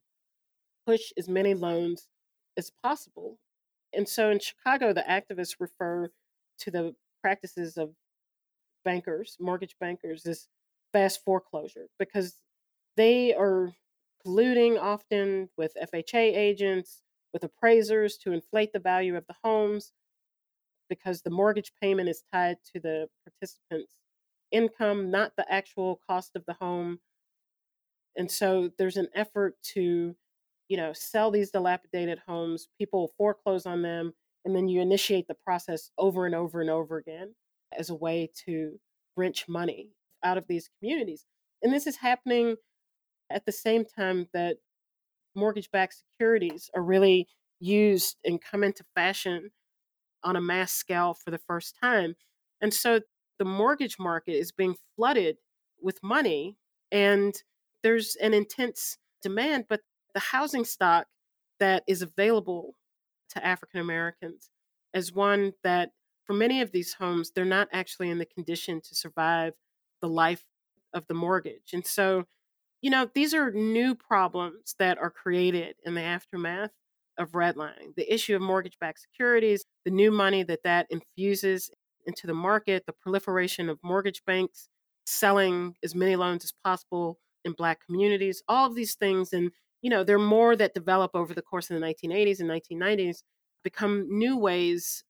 push 0.85 1.13
as 1.17 1.29
many 1.29 1.55
loans 1.55 2.09
as 2.57 2.71
possible. 2.83 3.39
And 3.93 4.07
so 4.07 4.29
in 4.29 4.39
Chicago, 4.39 4.93
the 4.93 5.01
activists 5.01 5.55
refer 5.59 6.11
to 6.59 6.71
the 6.71 6.95
practices 7.21 7.77
of 7.77 7.95
bankers, 8.85 9.37
mortgage 9.39 9.75
bankers, 9.79 10.25
as 10.27 10.47
fast 10.93 11.23
foreclosure 11.23 11.87
because 11.97 12.35
they 12.97 13.33
are 13.33 13.73
colluding 14.25 14.79
often 14.79 15.49
with 15.57 15.73
FHA 15.81 16.35
agents, 16.35 17.01
with 17.33 17.43
appraisers 17.43 18.17
to 18.17 18.33
inflate 18.33 18.73
the 18.73 18.79
value 18.79 19.15
of 19.15 19.25
the 19.27 19.35
homes 19.43 19.93
because 20.89 21.21
the 21.21 21.29
mortgage 21.29 21.71
payment 21.81 22.09
is 22.09 22.23
tied 22.33 22.57
to 22.73 22.79
the 22.81 23.07
participant's 23.25 23.95
income, 24.51 25.09
not 25.09 25.33
the 25.37 25.51
actual 25.51 26.01
cost 26.09 26.35
of 26.35 26.45
the 26.45 26.53
home. 26.53 26.99
And 28.15 28.29
so 28.29 28.71
there's 28.77 28.97
an 28.97 29.07
effort 29.15 29.55
to, 29.73 30.15
you 30.67 30.77
know, 30.77 30.93
sell 30.93 31.31
these 31.31 31.51
dilapidated 31.51 32.19
homes, 32.27 32.67
people 32.77 33.13
foreclose 33.17 33.65
on 33.65 33.81
them, 33.81 34.13
and 34.45 34.55
then 34.55 34.67
you 34.67 34.81
initiate 34.81 35.27
the 35.27 35.35
process 35.35 35.91
over 35.97 36.25
and 36.25 36.35
over 36.35 36.61
and 36.61 36.69
over 36.69 36.97
again 36.97 37.35
as 37.77 37.89
a 37.89 37.95
way 37.95 38.29
to 38.45 38.79
wrench 39.15 39.47
money 39.47 39.89
out 40.23 40.37
of 40.37 40.45
these 40.47 40.69
communities. 40.79 41.25
And 41.61 41.71
this 41.71 41.87
is 41.87 41.97
happening 41.97 42.55
at 43.29 43.45
the 43.45 43.51
same 43.51 43.85
time 43.85 44.27
that 44.33 44.57
mortgage 45.35 45.71
backed 45.71 45.95
securities 45.95 46.69
are 46.75 46.83
really 46.83 47.27
used 47.59 48.17
and 48.25 48.41
come 48.41 48.63
into 48.63 48.83
fashion 48.95 49.51
on 50.23 50.35
a 50.35 50.41
mass 50.41 50.71
scale 50.71 51.13
for 51.13 51.31
the 51.31 51.39
first 51.47 51.77
time. 51.81 52.15
And 52.59 52.73
so 52.73 53.01
the 53.39 53.45
mortgage 53.45 53.97
market 53.99 54.33
is 54.33 54.51
being 54.51 54.75
flooded 54.95 55.37
with 55.81 56.03
money 56.03 56.57
and 56.91 57.33
there's 57.83 58.15
an 58.17 58.33
intense 58.33 58.97
demand, 59.21 59.65
but 59.69 59.81
the 60.13 60.19
housing 60.19 60.65
stock 60.65 61.07
that 61.59 61.83
is 61.87 62.01
available 62.01 62.75
to 63.29 63.45
African 63.45 63.79
Americans 63.79 64.49
is 64.93 65.13
one 65.13 65.53
that, 65.63 65.91
for 66.25 66.33
many 66.33 66.61
of 66.61 66.71
these 66.71 66.93
homes, 66.93 67.31
they're 67.31 67.45
not 67.45 67.69
actually 67.71 68.09
in 68.09 68.17
the 68.17 68.25
condition 68.25 68.81
to 68.81 68.95
survive 68.95 69.53
the 70.01 70.09
life 70.09 70.43
of 70.93 71.07
the 71.07 71.13
mortgage. 71.13 71.71
And 71.73 71.85
so 71.85 72.25
you 72.81 72.89
know, 72.89 73.09
these 73.13 73.33
are 73.33 73.51
new 73.51 73.95
problems 73.95 74.75
that 74.79 74.97
are 74.97 75.11
created 75.11 75.75
in 75.85 75.93
the 75.93 76.01
aftermath 76.01 76.71
of 77.17 77.31
redlining, 77.31 77.95
the 77.95 78.11
issue 78.11 78.35
of 78.35 78.41
mortgage 78.41 78.77
backed 78.79 78.99
securities, 78.99 79.63
the 79.85 79.91
new 79.91 80.11
money 80.11 80.43
that 80.43 80.63
that 80.63 80.87
infuses 80.89 81.69
into 82.05 82.25
the 82.25 82.33
market, 82.33 82.85
the 82.87 82.93
proliferation 82.93 83.69
of 83.69 83.77
mortgage 83.83 84.23
banks 84.25 84.67
selling 85.05 85.75
as 85.83 85.93
many 85.93 86.15
loans 86.15 86.43
as 86.43 86.53
possible 86.63 87.19
in 87.45 87.53
black 87.53 87.85
communities, 87.85 88.43
all 88.47 88.67
of 88.67 88.75
these 88.75 88.95
things. 88.95 89.33
And, 89.33 89.51
you 89.81 89.89
know, 89.89 90.03
there 90.03 90.15
are 90.15 90.19
more 90.19 90.55
that 90.55 90.73
develop 90.73 91.11
over 91.13 91.33
the 91.33 91.41
course 91.41 91.69
of 91.69 91.79
the 91.79 91.85
1980s 91.85 92.39
and 92.39 92.49
1990s, 92.49 93.23
become 93.63 94.07
new 94.09 94.37
ways 94.37 95.03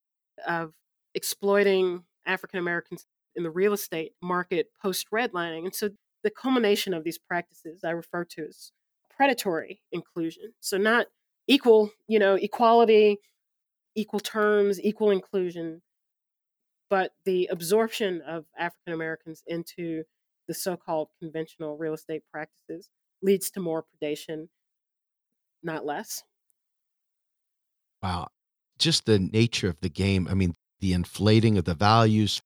of 0.48 0.74
exploiting 1.14 2.04
African 2.26 2.60
Americans 2.60 3.06
in 3.36 3.44
the 3.44 3.50
real 3.50 3.74
estate 3.74 4.14
market 4.22 4.68
post 4.82 5.10
redlining. 5.12 5.66
And 5.66 5.76
so 5.76 5.90
the 6.24 6.32
culmination 6.32 6.94
of 6.94 7.04
these 7.04 7.18
practices 7.18 7.84
I 7.84 7.92
refer 7.92 8.26
to 8.26 8.46
as 8.48 8.72
predatory 9.10 9.82
inclusion. 9.92 10.54
So 10.60 10.78
not 10.78 11.08
equal, 11.48 11.92
you 12.08 12.20
know, 12.20 12.36
equality, 12.36 13.18
equal 13.96 14.20
terms, 14.20 14.80
equal 14.82 15.12
inclusion, 15.12 15.82
but 16.90 17.12
the 17.26 17.48
absorption 17.52 18.22
of 18.22 18.46
African 18.58 18.94
Americans 18.94 19.44
into 19.48 20.04
the 20.52 20.56
so-called 20.56 21.08
conventional 21.18 21.78
real 21.78 21.94
estate 21.94 22.24
practices 22.30 22.90
leads 23.22 23.50
to 23.50 23.62
more 23.62 23.86
predation, 23.86 24.50
not 25.64 25.86
less. 25.86 26.24
Wow. 28.04 28.28
Just 28.78 29.06
the 29.06 29.18
nature 29.18 29.70
of 29.70 29.80
the 29.80 29.88
game. 29.88 30.28
I 30.30 30.34
mean, 30.34 30.54
the 30.82 30.92
inflating 30.92 31.58
of 31.58 31.64
the 31.64 31.74
values, 31.74 32.42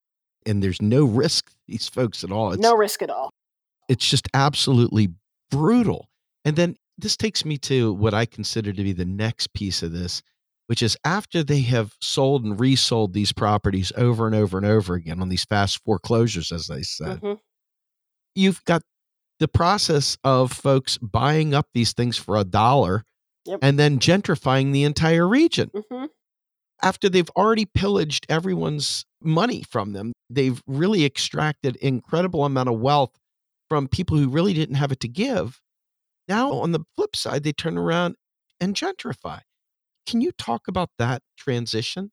and 0.45 0.61
there's 0.61 0.83
no 0.83 1.03
risk 1.03 1.49
these 1.67 1.89
folks 1.89 2.23
at 2.23 2.31
all. 2.31 2.51
It's, 2.51 2.61
no 2.61 2.75
risk 2.75 3.01
at 3.01 3.09
all. 3.09 3.31
It's 3.89 4.07
just 4.07 4.27
absolutely 4.35 5.09
brutal. 5.49 6.07
And 6.43 6.55
then 6.55 6.75
this 6.99 7.17
takes 7.17 7.43
me 7.43 7.57
to 7.59 7.91
what 7.91 8.13
I 8.13 8.27
consider 8.27 8.71
to 8.71 8.83
be 8.83 8.93
the 8.93 9.03
next 9.03 9.51
piece 9.53 9.81
of 9.81 9.93
this, 9.93 10.21
which 10.67 10.83
is 10.83 10.95
after 11.03 11.41
they 11.43 11.61
have 11.61 11.95
sold 12.01 12.43
and 12.43 12.59
resold 12.59 13.13
these 13.13 13.33
properties 13.33 13.91
over 13.97 14.27
and 14.27 14.35
over 14.35 14.59
and 14.59 14.67
over 14.67 14.93
again 14.93 15.21
on 15.21 15.29
these 15.29 15.45
fast 15.45 15.83
foreclosures, 15.83 16.51
as 16.51 16.67
they 16.67 16.83
said, 16.83 17.19
Mhm. 17.21 17.39
You've 18.35 18.63
got 18.65 18.81
the 19.39 19.47
process 19.47 20.17
of 20.23 20.51
folks 20.51 20.97
buying 20.99 21.53
up 21.53 21.67
these 21.73 21.93
things 21.93 22.17
for 22.17 22.37
a 22.37 22.43
dollar 22.43 23.03
Yep. 23.45 23.59
and 23.61 23.77
then 23.77 23.99
gentrifying 23.99 24.71
the 24.73 24.83
entire 24.83 25.27
region. 25.27 25.69
Mhm. 25.69 26.09
After 26.81 27.09
they've 27.09 27.29
already 27.31 27.65
pillaged 27.65 28.25
everyone's 28.29 29.05
money 29.21 29.63
from 29.63 29.93
them, 29.93 30.13
they've 30.29 30.61
really 30.67 31.05
extracted 31.05 31.75
incredible 31.77 32.43
amount 32.45 32.69
of 32.69 32.79
wealth 32.79 33.11
from 33.69 33.87
people 33.87 34.17
who 34.17 34.29
really 34.29 34.53
didn't 34.53 34.75
have 34.75 34.91
it 34.91 34.99
to 35.01 35.07
give. 35.07 35.59
Now, 36.27 36.53
on 36.53 36.71
the 36.71 36.81
flip 36.95 37.15
side, 37.15 37.43
they 37.43 37.53
turn 37.53 37.77
around 37.77 38.15
and 38.59 38.75
gentrify. 38.75 39.41
Can 40.05 40.21
you 40.21 40.31
talk 40.31 40.67
about 40.67 40.89
that 40.97 41.21
transition? 41.37 42.11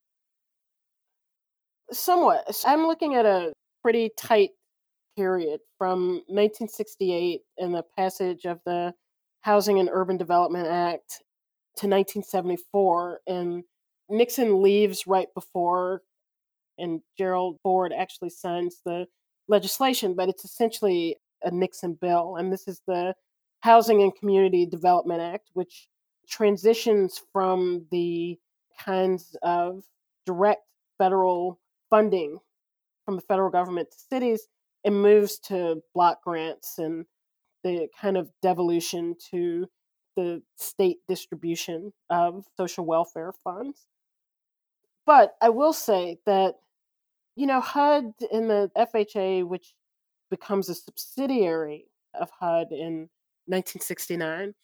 Somewhat. 1.90 2.44
I'm 2.66 2.86
looking 2.86 3.14
at 3.14 3.26
a 3.26 3.52
pretty 3.82 4.10
tight 4.16 4.50
period 5.16 5.60
from 5.78 6.22
1968 6.28 7.42
and 7.58 7.74
the 7.74 7.84
passage 7.96 8.44
of 8.44 8.60
the 8.64 8.94
Housing 9.42 9.78
and 9.78 9.88
Urban 9.92 10.16
Development 10.16 10.66
Act 10.66 11.22
to 11.76 11.86
1974. 11.86 13.20
And 13.26 13.64
Nixon 14.08 14.62
leaves 14.62 15.06
right 15.06 15.28
before, 15.34 16.02
and 16.78 17.00
Gerald 17.18 17.58
Ford 17.62 17.92
actually 17.96 18.30
signs 18.30 18.80
the 18.84 19.06
legislation, 19.48 20.14
but 20.14 20.28
it's 20.28 20.44
essentially 20.44 21.16
a 21.42 21.50
Nixon 21.50 21.94
bill. 21.94 22.36
And 22.36 22.52
this 22.52 22.68
is 22.68 22.80
the 22.86 23.14
Housing 23.60 24.02
and 24.02 24.14
Community 24.14 24.66
Development 24.66 25.20
Act, 25.20 25.50
which 25.54 25.88
transitions 26.28 27.20
from 27.32 27.86
the 27.90 28.38
kinds 28.78 29.36
of 29.42 29.82
direct 30.24 30.62
federal 30.98 31.58
funding 31.90 32.38
from 33.04 33.16
the 33.16 33.22
federal 33.22 33.50
government 33.50 33.90
to 33.90 33.98
cities 33.98 34.48
and 34.84 35.00
moves 35.00 35.38
to 35.38 35.82
block 35.94 36.22
grants 36.24 36.78
and 36.78 37.06
the 37.64 37.88
kind 38.00 38.16
of 38.16 38.30
devolution 38.42 39.14
to 39.30 39.68
the 40.16 40.42
state 40.56 40.98
distribution 41.08 41.92
of 42.10 42.44
social 42.56 42.84
welfare 42.84 43.32
funds. 43.32 43.86
But 45.06 45.34
I 45.40 45.48
will 45.48 45.72
say 45.72 46.18
that, 46.26 46.56
you 47.34 47.46
know, 47.46 47.60
HUD 47.60 48.12
and 48.32 48.50
the 48.50 48.70
FHA, 48.76 49.46
which 49.46 49.74
becomes 50.30 50.68
a 50.68 50.74
subsidiary 50.74 51.86
of 52.14 52.30
HUD 52.40 52.72
in 52.72 53.08
1969, 53.46 54.54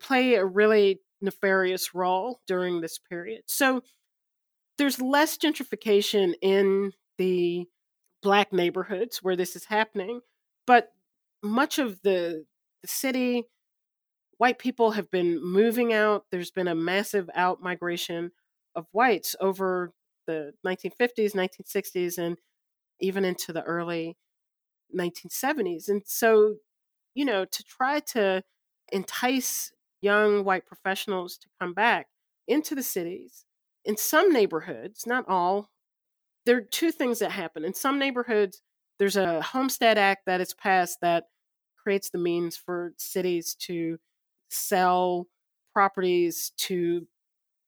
play 0.00 0.34
a 0.34 0.44
really 0.44 1.00
nefarious 1.20 1.94
role 1.94 2.40
during 2.46 2.80
this 2.80 2.98
period. 2.98 3.42
So 3.46 3.82
there's 4.78 5.00
less 5.00 5.36
gentrification 5.36 6.34
in 6.40 6.92
the 7.18 7.66
black 8.22 8.52
neighborhoods 8.52 9.18
where 9.22 9.36
this 9.36 9.56
is 9.56 9.66
happening, 9.66 10.20
but 10.66 10.92
much 11.42 11.78
of 11.78 12.02
the, 12.02 12.44
city, 12.84 13.44
white 14.38 14.58
people 14.58 14.92
have 14.92 15.10
been 15.10 15.42
moving 15.42 15.92
out. 15.92 16.26
There's 16.30 16.52
been 16.52 16.68
a 16.68 16.74
massive 16.74 17.28
out 17.34 17.60
migration 17.60 18.30
of 18.76 18.86
whites 18.92 19.34
over 19.40 19.92
the 20.26 20.52
1950s, 20.64 21.34
1960s, 21.34 22.18
and 22.18 22.38
even 23.00 23.24
into 23.24 23.52
the 23.52 23.62
early 23.62 24.16
1970s. 24.96 25.88
And 25.88 26.02
so, 26.06 26.56
you 27.14 27.24
know, 27.24 27.44
to 27.44 27.64
try 27.64 28.00
to 28.12 28.42
entice 28.92 29.72
young 30.00 30.44
white 30.44 30.66
professionals 30.66 31.36
to 31.38 31.48
come 31.60 31.74
back 31.74 32.06
into 32.46 32.74
the 32.74 32.82
cities, 32.82 33.44
in 33.84 33.96
some 33.96 34.32
neighborhoods, 34.32 35.04
not 35.06 35.24
all, 35.28 35.70
there 36.48 36.56
are 36.56 36.62
two 36.62 36.90
things 36.90 37.18
that 37.18 37.30
happen. 37.30 37.62
In 37.62 37.74
some 37.74 37.98
neighborhoods, 37.98 38.62
there's 38.98 39.16
a 39.18 39.42
Homestead 39.42 39.98
Act 39.98 40.22
that 40.24 40.40
is 40.40 40.54
passed 40.54 40.98
that 41.02 41.24
creates 41.76 42.08
the 42.08 42.16
means 42.16 42.56
for 42.56 42.94
cities 42.96 43.54
to 43.66 43.98
sell 44.48 45.26
properties 45.74 46.52
to 46.56 47.06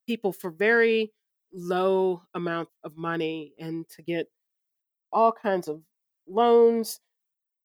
people 0.07 0.33
for 0.33 0.51
very 0.51 1.13
low 1.53 2.23
amount 2.35 2.71
of 2.83 2.97
money 2.97 3.53
and 3.59 3.87
to 3.91 4.03
get 4.03 4.29
all 5.13 5.31
kinds 5.31 5.69
of 5.69 5.83
loans 6.27 7.01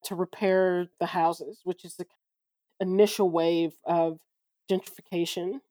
to 0.03 0.15
repair 0.15 0.87
the 0.99 1.05
houses, 1.05 1.61
which 1.63 1.85
is 1.85 1.95
the 1.95 2.05
initial 2.81 3.29
wave 3.29 3.71
of 3.85 4.19
gentrification 4.69 5.61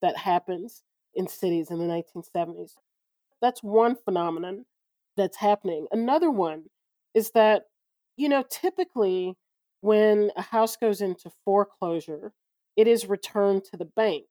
that 0.00 0.16
happens 0.16 0.84
in 1.14 1.28
cities 1.28 1.70
in 1.70 1.76
the 1.78 1.84
1970s. 1.84 2.70
That's 3.42 3.62
one 3.62 3.94
phenomenon 3.94 4.64
that's 5.16 5.36
happening. 5.36 5.86
Another 5.90 6.30
one 6.30 6.64
is 7.14 7.30
that, 7.32 7.64
you 8.16 8.28
know, 8.28 8.44
typically 8.50 9.34
when 9.80 10.30
a 10.36 10.42
house 10.42 10.76
goes 10.76 11.00
into 11.00 11.30
foreclosure, 11.44 12.32
it 12.76 12.86
is 12.86 13.06
returned 13.08 13.64
to 13.64 13.76
the 13.76 13.84
bank. 13.84 14.24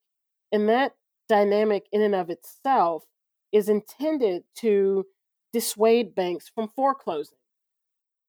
And 0.52 0.70
that 0.70 0.94
dynamic, 1.28 1.88
in 1.92 2.02
and 2.02 2.16
of 2.16 2.30
itself, 2.30 3.04
is 3.52 3.70
intended 3.70 4.44
to 4.58 5.06
dissuade 5.54 6.14
banks 6.14 6.52
from 6.54 6.70
foreclosing, 6.76 7.38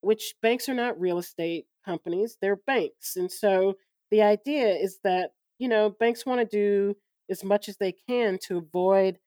which 0.00 0.34
banks 0.40 0.68
are 0.68 0.74
not 0.74 1.00
real 1.00 1.18
estate 1.18 1.66
companies, 1.84 2.36
they're 2.40 2.56
banks. 2.56 3.16
And 3.16 3.30
so 3.30 3.74
the 4.10 4.22
idea 4.22 4.68
is 4.68 4.98
that, 5.04 5.32
you 5.58 5.68
know, 5.68 5.90
banks 5.90 6.24
want 6.24 6.40
to 6.40 6.56
do 6.56 6.96
as 7.28 7.42
much 7.42 7.68
as 7.68 7.76
they 7.78 7.92
can 8.08 8.38
to 8.46 8.58
avoid 8.58 9.18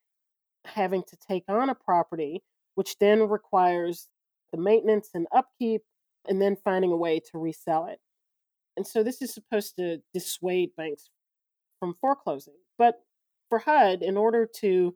having 0.65 1.04
to 1.04 1.18
take 1.18 1.44
on 1.50 1.70
a 1.70 1.76
property, 1.76 2.44
which 2.80 2.98
then 3.00 3.28
requires 3.28 4.08
the 4.54 4.58
maintenance 4.58 5.10
and 5.13 5.28
upkeep, 5.36 5.82
and 6.30 6.42
then 6.42 6.56
finding 6.63 6.94
a 6.94 6.96
way 6.96 7.20
to 7.20 7.38
resell 7.38 7.88
it. 7.88 8.00
And 8.78 8.88
so 8.88 9.04
this 9.04 9.22
is 9.22 9.34
supposed 9.34 9.76
to 9.76 10.02
dissuade 10.13 10.70
banks 10.78 11.10
from 11.78 11.96
foreclosing. 12.00 12.54
But 12.78 13.02
for 13.50 13.60
HUD, 13.60 14.02
in 14.02 14.15
order 14.15 14.48
to 14.62 14.96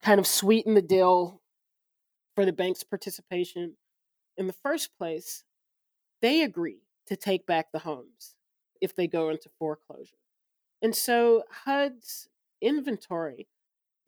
kind 0.00 0.20
of 0.20 0.28
sweeten 0.28 0.74
the 0.74 0.80
deal 0.80 1.42
for 2.36 2.44
the 2.44 2.52
bank's 2.52 2.84
participation 2.84 3.74
in 4.36 4.46
the 4.46 4.52
first 4.52 4.96
place, 4.96 5.42
they 6.22 6.42
agree 6.42 6.82
to 7.08 7.16
take 7.16 7.46
back 7.46 7.72
the 7.72 7.80
homes 7.80 8.36
if 8.80 8.94
they 8.94 9.08
go 9.08 9.28
into 9.30 9.50
foreclosure. 9.58 10.22
And 10.82 10.94
so 10.94 11.42
HUD's 11.64 12.28
inventory 12.62 13.48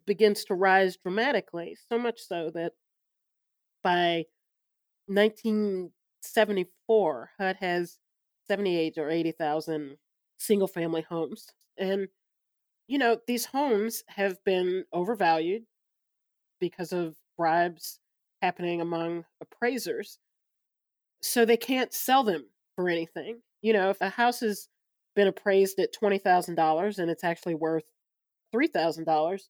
begins 0.06 0.44
to 0.44 0.54
rise 0.54 0.96
dramatically, 0.96 1.76
so 1.88 1.98
much 1.98 2.20
so 2.20 2.52
that 2.54 2.74
by 3.82 4.26
1974, 5.06 7.30
HUD 7.38 7.56
has 7.56 7.98
78 8.48 8.98
or 8.98 9.10
80,000 9.10 9.96
single 10.38 10.68
family 10.68 11.02
homes. 11.02 11.48
And, 11.78 12.08
you 12.88 12.98
know, 12.98 13.18
these 13.26 13.46
homes 13.46 14.02
have 14.08 14.42
been 14.44 14.84
overvalued 14.92 15.64
because 16.60 16.92
of 16.92 17.16
bribes 17.36 17.98
happening 18.42 18.80
among 18.80 19.24
appraisers. 19.40 20.18
So 21.22 21.44
they 21.44 21.56
can't 21.56 21.92
sell 21.92 22.24
them 22.24 22.46
for 22.76 22.88
anything. 22.88 23.42
You 23.62 23.72
know, 23.72 23.90
if 23.90 24.00
a 24.00 24.10
house 24.10 24.40
has 24.40 24.68
been 25.14 25.28
appraised 25.28 25.78
at 25.78 25.94
$20,000 25.94 26.98
and 26.98 27.10
it's 27.10 27.24
actually 27.24 27.54
worth 27.54 27.84
$3,000, 28.54 29.48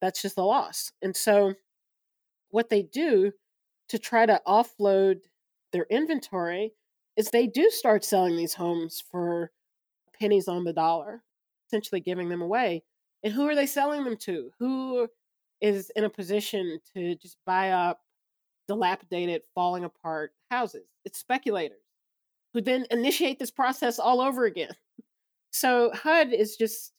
that's 0.00 0.22
just 0.22 0.38
a 0.38 0.42
loss. 0.42 0.92
And 1.02 1.14
so, 1.14 1.54
what 2.52 2.70
they 2.70 2.82
do 2.82 3.32
to 3.88 3.98
try 3.98 4.24
to 4.24 4.40
offload 4.46 5.16
their 5.72 5.86
inventory 5.90 6.72
is 7.16 7.28
they 7.28 7.46
do 7.46 7.68
start 7.70 8.04
selling 8.04 8.36
these 8.36 8.54
homes 8.54 9.02
for 9.10 9.50
pennies 10.18 10.48
on 10.48 10.64
the 10.64 10.72
dollar, 10.72 11.22
essentially 11.66 12.00
giving 12.00 12.28
them 12.28 12.40
away. 12.40 12.84
And 13.24 13.32
who 13.32 13.48
are 13.48 13.54
they 13.54 13.66
selling 13.66 14.04
them 14.04 14.16
to? 14.18 14.50
Who 14.58 15.08
is 15.60 15.90
in 15.96 16.04
a 16.04 16.10
position 16.10 16.78
to 16.94 17.16
just 17.16 17.36
buy 17.44 17.70
up 17.70 18.00
dilapidated, 18.68 19.42
falling 19.54 19.84
apart 19.84 20.32
houses? 20.50 20.86
It's 21.04 21.18
speculators 21.18 21.78
who 22.54 22.60
then 22.60 22.86
initiate 22.90 23.38
this 23.38 23.50
process 23.50 23.98
all 23.98 24.20
over 24.20 24.44
again. 24.44 24.74
So 25.50 25.90
HUD 25.92 26.32
is 26.32 26.56
just, 26.56 26.92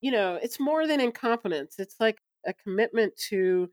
you 0.00 0.12
know, 0.12 0.38
it's 0.40 0.60
more 0.60 0.86
than 0.86 1.00
incompetence. 1.00 1.76
It's 1.78 1.96
like 1.98 2.18
a 2.46 2.52
commitment 2.52 3.16
to 3.30 3.70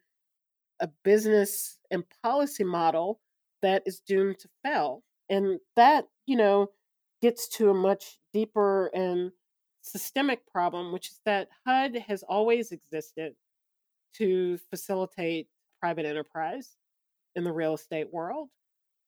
a 0.80 0.90
business 1.04 1.80
and 1.92 2.04
policy 2.24 2.64
model 2.64 3.20
that 3.62 3.84
is 3.86 4.00
doomed 4.00 4.40
to 4.40 4.50
fail. 4.64 5.04
And 5.30 5.60
that, 5.76 6.06
you 6.26 6.38
know, 6.38 6.72
gets 7.22 7.48
to 7.48 7.70
a 7.70 7.74
much 7.74 8.18
deeper 8.34 8.88
and 8.94 9.32
systemic 9.82 10.46
problem, 10.48 10.92
which 10.92 11.08
is 11.08 11.20
that 11.26 11.50
HUD 11.66 11.96
has 12.08 12.24
always 12.24 12.72
existed 12.72 13.34
to 14.16 14.58
facilitate 14.70 15.48
private 15.80 16.06
enterprise 16.06 16.78
in 17.36 17.44
the 17.44 17.54
real 17.54 17.74
estate 17.74 18.12
world. 18.12 18.50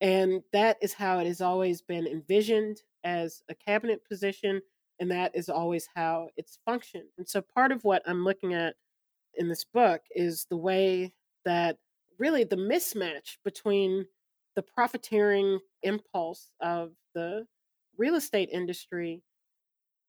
And 0.01 0.41
that 0.53 0.77
is 0.81 0.93
how 0.93 1.19
it 1.19 1.27
has 1.27 1.41
always 1.41 1.81
been 1.81 2.07
envisioned 2.07 2.81
as 3.03 3.43
a 3.49 3.55
cabinet 3.55 4.07
position. 4.07 4.61
And 4.99 5.11
that 5.11 5.31
is 5.33 5.49
always 5.49 5.87
how 5.95 6.29
it's 6.37 6.59
functioned. 6.65 7.09
And 7.17 7.27
so 7.27 7.41
part 7.41 7.71
of 7.71 7.83
what 7.83 8.03
I'm 8.05 8.23
looking 8.23 8.53
at 8.53 8.75
in 9.35 9.47
this 9.47 9.63
book 9.63 10.01
is 10.11 10.45
the 10.49 10.57
way 10.57 11.13
that 11.45 11.77
really 12.17 12.43
the 12.43 12.55
mismatch 12.55 13.37
between 13.43 14.05
the 14.55 14.61
profiteering 14.61 15.59
impulse 15.83 16.49
of 16.61 16.91
the 17.15 17.45
real 17.97 18.15
estate 18.15 18.49
industry 18.51 19.21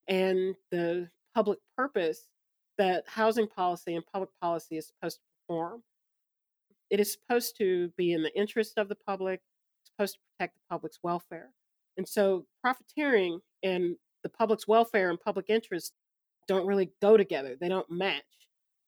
and 0.09 0.55
the 0.70 1.09
public 1.35 1.59
purpose 1.76 2.28
that 2.78 3.05
housing 3.07 3.47
policy 3.47 3.95
and 3.95 4.05
public 4.12 4.31
policy 4.41 4.76
is 4.76 4.89
supposed 4.89 5.18
to 5.18 5.22
perform. 5.47 5.83
It 6.89 6.99
is 6.99 7.12
supposed 7.12 7.57
to 7.59 7.93
be 7.97 8.12
in 8.12 8.22
the 8.22 8.37
interest 8.37 8.78
of 8.78 8.89
the 8.89 8.97
public, 9.07 9.41
it's 9.83 9.91
supposed 9.91 10.14
to 10.14 10.20
protect 10.37 10.57
the 10.57 10.62
public's 10.68 10.99
welfare. 11.03 11.51
And 11.97 12.09
so 12.09 12.47
profiteering 12.62 13.41
and 13.62 13.97
the 14.22 14.28
public's 14.28 14.66
welfare 14.66 15.11
and 15.11 15.20
public 15.20 15.47
interest 15.49 15.93
don't 16.49 16.66
really 16.66 16.91
go 17.01 17.16
together, 17.16 17.57
they 17.61 17.68
don't 17.68 17.91
match. 17.91 18.24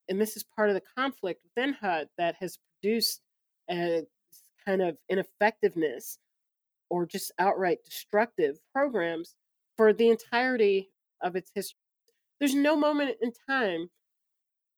And 0.09 0.19
this 0.19 0.35
is 0.35 0.43
part 0.43 0.69
of 0.69 0.75
the 0.75 0.83
conflict 0.97 1.41
within 1.43 1.73
HUD 1.73 2.07
that 2.17 2.35
has 2.39 2.57
produced 2.81 3.21
a 3.69 4.03
kind 4.65 4.81
of 4.81 4.97
ineffectiveness 5.09 6.19
or 6.89 7.05
just 7.05 7.31
outright 7.39 7.79
destructive 7.85 8.59
programs 8.73 9.35
for 9.77 9.93
the 9.93 10.09
entirety 10.09 10.91
of 11.21 11.35
its 11.35 11.51
history. 11.53 11.79
There's 12.39 12.55
no 12.55 12.75
moment 12.75 13.17
in 13.21 13.31
time 13.49 13.89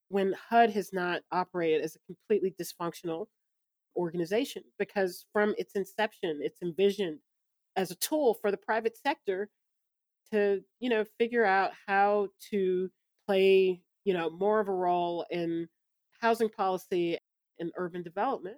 when 0.09 0.35
HUD 0.49 0.69
has 0.71 0.93
not 0.93 1.23
operated 1.31 1.81
as 1.81 1.95
a 1.95 1.99
completely 2.05 2.53
dysfunctional 2.59 3.25
organization 3.97 4.63
because 4.77 5.25
from 5.33 5.55
its 5.57 5.73
inception, 5.75 6.39
it's 6.41 6.61
envisioned 6.61 7.19
as 7.75 7.91
a 7.91 7.95
tool 7.95 8.35
for 8.35 8.51
the 8.51 8.57
private 8.57 8.97
sector 8.97 9.49
to, 10.31 10.61
you 10.79 10.89
know, 10.89 11.05
figure 11.17 11.45
out 11.45 11.71
how 11.87 12.27
to 12.51 12.89
play, 13.27 13.81
you 14.05 14.13
know, 14.13 14.29
more 14.29 14.61
of 14.61 14.69
a 14.69 14.73
role 14.73 15.25
in 15.31 15.67
housing 16.21 16.49
policy 16.49 17.17
and 17.59 17.71
urban 17.77 18.03
development. 18.03 18.57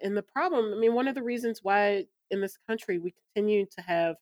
And 0.00 0.16
the 0.16 0.22
problem, 0.22 0.72
I 0.74 0.78
mean, 0.78 0.94
one 0.94 1.08
of 1.08 1.16
the 1.16 1.22
reasons 1.22 1.60
why 1.62 2.06
in 2.30 2.40
this 2.40 2.58
country 2.68 2.98
we 2.98 3.14
continue 3.34 3.66
to 3.66 3.82
have 3.82 4.16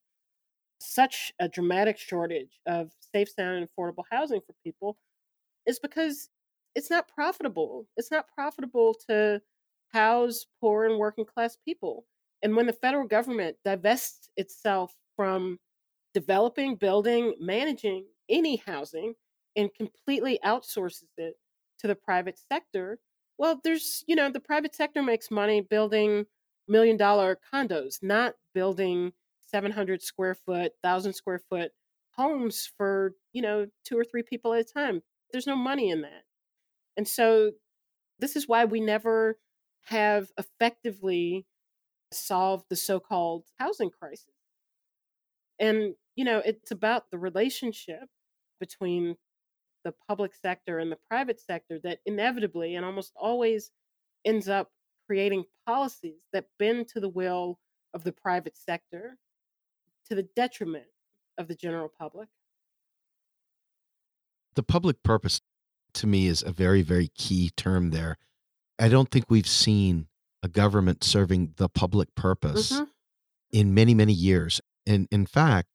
such 0.80 1.32
a 1.40 1.48
dramatic 1.48 1.98
shortage 1.98 2.60
of 2.66 2.92
safe, 3.12 3.28
sound, 3.30 3.58
and 3.58 3.68
affordable 3.68 4.04
housing 4.10 4.40
for 4.40 4.54
people 4.64 4.98
is 5.66 5.78
because 5.78 6.28
it's 6.74 6.90
not 6.90 7.08
profitable. 7.08 7.86
It's 7.96 8.10
not 8.10 8.26
profitable 8.34 8.94
to 9.08 9.40
house 9.92 10.46
poor 10.60 10.86
and 10.86 10.98
working 10.98 11.24
class 11.24 11.56
people. 11.64 12.06
And 12.42 12.54
when 12.56 12.66
the 12.66 12.72
federal 12.72 13.06
government 13.06 13.56
divests 13.64 14.28
itself 14.36 14.94
from 15.16 15.58
developing, 16.14 16.76
building, 16.76 17.34
managing 17.40 18.06
any 18.28 18.56
housing 18.56 19.14
and 19.56 19.72
completely 19.74 20.38
outsources 20.44 21.04
it 21.16 21.34
to 21.78 21.86
the 21.86 21.94
private 21.94 22.38
sector, 22.50 22.98
well, 23.38 23.60
there's, 23.62 24.04
you 24.06 24.16
know, 24.16 24.30
the 24.30 24.40
private 24.40 24.74
sector 24.74 25.02
makes 25.02 25.30
money 25.30 25.60
building 25.60 26.26
million 26.68 26.96
dollar 26.96 27.38
condos, 27.52 28.02
not 28.02 28.34
building 28.54 29.12
700 29.42 30.02
square 30.02 30.34
foot, 30.34 30.72
1,000 30.82 31.12
square 31.12 31.38
foot 31.38 31.72
homes 32.12 32.70
for, 32.76 33.14
you 33.32 33.42
know, 33.42 33.66
two 33.84 33.98
or 33.98 34.04
three 34.04 34.22
people 34.22 34.54
at 34.54 34.60
a 34.60 34.64
time. 34.64 35.02
There's 35.32 35.46
no 35.46 35.56
money 35.56 35.90
in 35.90 36.02
that. 36.02 36.24
And 36.96 37.06
so 37.08 37.52
this 38.18 38.36
is 38.36 38.48
why 38.48 38.64
we 38.66 38.80
never 38.80 39.38
have 39.86 40.30
effectively 40.38 41.46
solved 42.12 42.66
the 42.70 42.76
so 42.76 43.00
called 43.00 43.44
housing 43.58 43.90
crisis. 43.90 44.34
And, 45.58 45.94
you 46.14 46.24
know, 46.24 46.38
it's 46.44 46.70
about 46.70 47.10
the 47.10 47.18
relationship 47.18 48.08
between 48.60 49.16
the 49.86 49.94
public 50.08 50.34
sector 50.34 50.80
and 50.80 50.90
the 50.90 50.98
private 51.08 51.40
sector 51.40 51.78
that 51.84 52.00
inevitably 52.04 52.74
and 52.74 52.84
almost 52.84 53.12
always 53.14 53.70
ends 54.24 54.48
up 54.48 54.72
creating 55.06 55.44
policies 55.64 56.18
that 56.32 56.46
bend 56.58 56.88
to 56.88 56.98
the 56.98 57.08
will 57.08 57.60
of 57.94 58.02
the 58.02 58.10
private 58.10 58.56
sector 58.56 59.16
to 60.08 60.16
the 60.16 60.24
detriment 60.34 60.86
of 61.38 61.46
the 61.46 61.54
general 61.54 61.88
public. 61.88 62.28
The 64.56 64.64
public 64.64 65.04
purpose 65.04 65.40
to 65.94 66.08
me 66.08 66.26
is 66.26 66.42
a 66.42 66.50
very, 66.50 66.82
very 66.82 67.08
key 67.16 67.50
term 67.56 67.90
there. 67.90 68.16
I 68.80 68.88
don't 68.88 69.08
think 69.08 69.26
we've 69.28 69.46
seen 69.46 70.08
a 70.42 70.48
government 70.48 71.04
serving 71.04 71.54
the 71.58 71.68
public 71.68 72.12
purpose 72.16 72.72
Mm-hmm. 72.72 72.84
in 73.52 73.72
many, 73.72 73.94
many 73.94 74.12
years. 74.12 74.60
And 74.84 75.06
in 75.12 75.26
fact, 75.26 75.68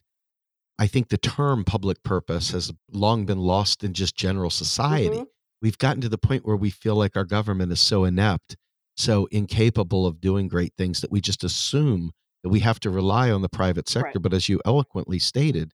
I 0.81 0.87
think 0.87 1.09
the 1.09 1.17
term 1.17 1.63
public 1.63 2.01
purpose 2.01 2.49
has 2.49 2.71
long 2.91 3.27
been 3.27 3.37
lost 3.37 3.83
in 3.83 3.93
just 3.93 4.15
general 4.15 4.49
society. 4.49 5.17
Mhm. 5.19 5.27
We've 5.61 5.77
gotten 5.77 6.01
to 6.01 6.09
the 6.09 6.17
point 6.17 6.43
where 6.43 6.55
we 6.55 6.71
feel 6.71 6.95
like 6.95 7.15
our 7.15 7.23
government 7.23 7.71
is 7.71 7.79
so 7.79 8.03
inept, 8.03 8.57
so 8.97 9.27
incapable 9.27 10.07
of 10.07 10.19
doing 10.19 10.47
great 10.47 10.73
things 10.79 11.01
that 11.01 11.11
we 11.11 11.21
just 11.21 11.43
assume 11.43 12.13
that 12.41 12.49
we 12.49 12.61
have 12.61 12.79
to 12.79 12.89
rely 12.89 13.29
on 13.29 13.43
the 13.43 13.47
private 13.49 13.87
sector. 13.87 14.13
Right. 14.15 14.23
But 14.23 14.33
as 14.33 14.49
you 14.49 14.59
eloquently 14.65 15.19
stated, 15.19 15.71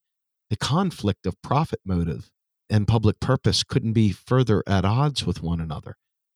the 0.49 0.58
conflict 0.58 1.26
of 1.26 1.41
profit 1.41 1.80
motive 1.86 2.30
and 2.70 2.86
public 2.86 3.22
purpose 3.22 3.64
couldn't 3.64 3.93
be 3.93 4.12
further 4.12 4.62
at 4.68 4.84
odds 4.84 5.26
with 5.26 5.41
one 5.41 5.62
another. 5.62 5.95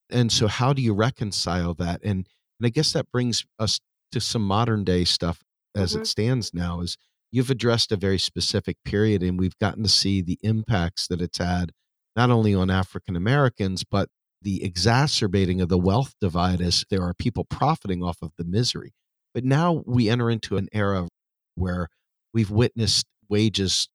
And 0.09 0.31
so, 0.31 0.47
how 0.47 0.71
do 0.71 0.81
you 0.81 0.93
reconcile 0.93 1.73
that? 1.73 1.99
And 2.05 2.25
and 2.57 2.65
I 2.67 2.69
guess 2.69 2.93
that 2.93 3.11
brings 3.11 3.43
us 3.59 3.81
to 4.13 4.21
some 4.21 4.43
modern 4.47 4.85
day 4.85 5.03
stuff 5.03 5.43
as 5.75 5.93
Mhm. 5.93 5.99
it 6.01 6.07
stands 6.07 6.53
now. 6.53 6.79
Is 6.79 6.95
you've 7.31 7.49
addressed 7.49 7.91
a 7.91 7.97
very 7.97 8.17
specific 8.19 8.77
period, 8.83 9.23
and 9.23 9.39
we've 9.39 9.57
gotten 9.59 9.83
to 9.83 9.89
see 9.89 10.21
the 10.21 10.37
impacts 10.41 11.07
that 11.07 11.21
it's 11.21 11.37
had 11.37 11.71
not 12.15 12.29
only 12.29 12.53
on 12.53 12.69
African 12.69 13.15
Americans 13.15 13.83
but 13.89 14.09
the 14.41 14.63
exacerbating 14.63 15.61
of 15.61 15.69
the 15.69 15.77
wealth 15.77 16.13
divide 16.19 16.59
as 16.61 16.83
there 16.89 17.03
are 17.03 17.13
people 17.13 17.45
profiting 17.45 18.03
off 18.03 18.17
of 18.21 18.31
the 18.37 18.43
misery. 18.43 18.91
But 19.33 19.43
now 19.45 19.83
we 19.85 20.09
enter 20.09 20.29
into 20.29 20.57
an 20.57 20.67
era 20.73 21.07
where 21.55 21.87
we've 22.33 22.49
witnessed 22.49 23.05
wages 23.29 23.87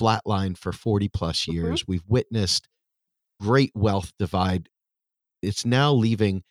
flatline 0.00 0.56
for 0.56 0.72
40 0.72 1.08
plus 1.08 1.44
Mhm. 1.44 1.52
years. 1.52 1.84
We've 1.86 2.06
witnessed 2.06 2.68
great 3.40 3.72
wealth 3.74 4.12
divide. 4.18 4.68
It's 5.42 5.66
now 5.66 5.92
leaving 5.92 6.44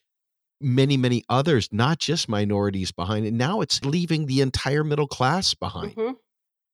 many, 0.61 0.97
many 0.97 1.23
others, 1.29 1.69
not 1.71 1.99
just 1.99 2.29
minorities 2.29 2.91
behind. 2.91 3.25
And 3.25 3.37
now 3.37 3.61
it's 3.61 3.83
leaving 3.83 4.25
the 4.25 4.41
entire 4.41 4.83
middle 4.83 5.07
class 5.07 5.53
behind. 5.53 5.95
Mhm. 5.95 6.15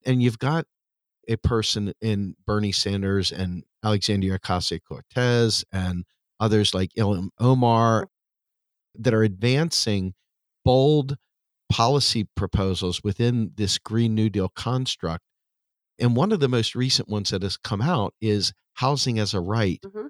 And 0.06 0.22
you've 0.22 0.40
got 0.40 0.66
a 1.28 1.36
person 1.38 1.94
in 2.02 2.36
Bernie 2.46 2.72
Sanders 2.72 3.32
and 3.32 3.64
Alexandria 3.84 4.40
Ocasio 4.40 4.80
Cortez 4.84 5.66
and 5.72 6.06
others 6.40 6.74
like 6.74 6.92
Ilhan 6.98 7.30
Omar 7.40 8.10
that 8.96 9.14
are 9.14 9.24
advancing 9.24 10.14
bold 10.64 11.18
policy 11.70 12.24
proposals 12.36 13.04
within 13.04 13.52
this 13.56 13.78
Green 13.78 14.16
New 14.16 14.30
Deal 14.30 14.50
construct. 14.50 15.24
And 16.00 16.16
one 16.16 16.32
of 16.32 16.40
the 16.40 16.48
most 16.48 16.76
recent 16.76 17.10
ones 17.10 17.32
that 17.32 17.42
has 17.42 17.58
come 17.58 17.82
out 17.82 18.14
is 18.22 18.54
housing 18.74 19.20
as 19.20 19.34
a 19.34 19.42
right. 19.42 19.82
Mhm. 19.82 20.10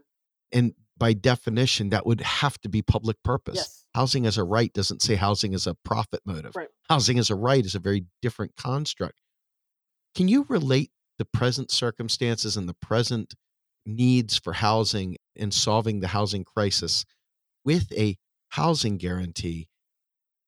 And 0.52 0.74
by 0.98 1.14
definition, 1.14 1.90
that 1.90 2.06
would 2.06 2.22
have 2.22 2.58
to 2.60 2.70
be 2.70 2.82
public 2.82 3.18
purpose. 3.24 3.56
Yes. 3.56 3.86
Housing 3.94 4.26
as 4.26 4.38
a 4.38 4.44
right 4.44 4.72
doesn't 4.74 5.02
say 5.02 5.16
housing 5.16 5.54
as 5.54 5.68
a 5.68 5.76
profit 5.76 6.22
motive. 6.26 6.56
Right. 6.56 6.70
Housing 6.90 7.18
as 7.20 7.30
a 7.30 7.36
right 7.36 7.66
is 7.66 7.76
a 7.76 7.80
very 7.80 8.06
different 8.22 8.56
construct. 8.56 9.20
Can 10.16 10.28
you 10.28 10.46
relate 10.50 10.92
the 11.18 11.26
present 11.26 11.72
circumstances 11.72 12.58
and 12.58 12.68
the 12.70 12.76
present 12.76 13.34
needs 13.86 14.38
for 14.38 14.54
housing 14.54 15.18
and 15.36 15.54
solving 15.54 16.00
the 16.00 16.08
housing 16.10 16.44
crisis 16.44 17.06
with 17.64 17.92
a 17.94 18.18
housing 18.50 18.98
guarantee 18.98 19.68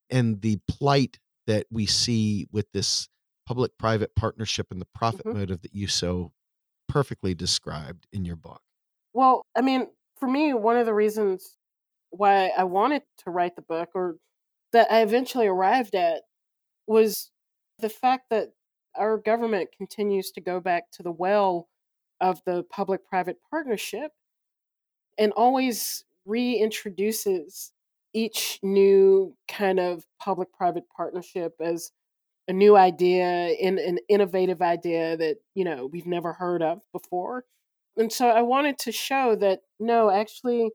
and 0.09 0.41
the 0.41 0.59
plight 0.67 1.19
that 1.47 1.65
we 1.71 1.85
see 1.85 2.47
with 2.51 2.71
this 2.71 3.07
public 3.45 3.77
private 3.77 4.15
partnership 4.15 4.67
and 4.71 4.79
the 4.79 4.87
profit 4.93 5.25
Mhm. 5.25 5.33
motive 5.33 5.61
that 5.61 5.73
you 5.73 5.87
so 5.87 6.31
perfectly 6.87 7.33
described 7.33 8.07
in 8.11 8.25
your 8.25 8.35
book. 8.35 8.61
Well, 9.13 9.45
I 9.55 9.61
mean, 9.61 9.87
for 10.19 10.27
me, 10.27 10.53
one 10.53 10.77
of 10.77 10.85
the 10.85 10.93
reasons 10.93 11.55
why 12.11 12.51
I 12.57 12.63
wanted 12.63 13.03
to 13.23 13.31
write 13.31 13.55
the 13.55 13.61
book 13.61 13.89
or 13.93 14.17
that 14.73 14.91
I 14.91 15.01
eventually 15.01 15.47
arrived 15.47 15.95
at 15.95 16.21
was 16.87 17.31
the 17.79 17.89
fact 17.89 18.25
that 18.29 18.49
our 18.95 19.17
government 19.17 19.69
continues 19.75 20.31
to 20.31 20.41
go 20.41 20.59
back 20.59 20.91
to 20.93 21.03
the 21.03 21.11
well 21.11 21.69
of 22.19 22.41
the 22.45 22.63
public 22.69 23.07
private 23.07 23.37
partnership 23.49 24.11
and 25.17 25.31
always 25.33 26.03
reintroduces 26.27 27.71
each 28.13 28.59
new 28.63 29.35
kind 29.47 29.79
of 29.79 30.03
public 30.19 30.51
private 30.51 30.83
partnership 30.95 31.53
as 31.61 31.91
a 32.47 32.53
new 32.53 32.75
idea 32.75 33.49
in 33.59 33.77
an 33.77 33.99
innovative 34.09 34.61
idea 34.61 35.15
that 35.15 35.37
you 35.53 35.63
know 35.63 35.85
we've 35.85 36.07
never 36.07 36.33
heard 36.33 36.63
of 36.63 36.81
before 36.91 37.45
and 37.99 38.11
so 38.11 38.27
i 38.27 38.41
wanted 38.41 38.79
to 38.79 38.91
show 38.91 39.35
that 39.35 39.59
no 39.79 40.09
actually 40.09 40.71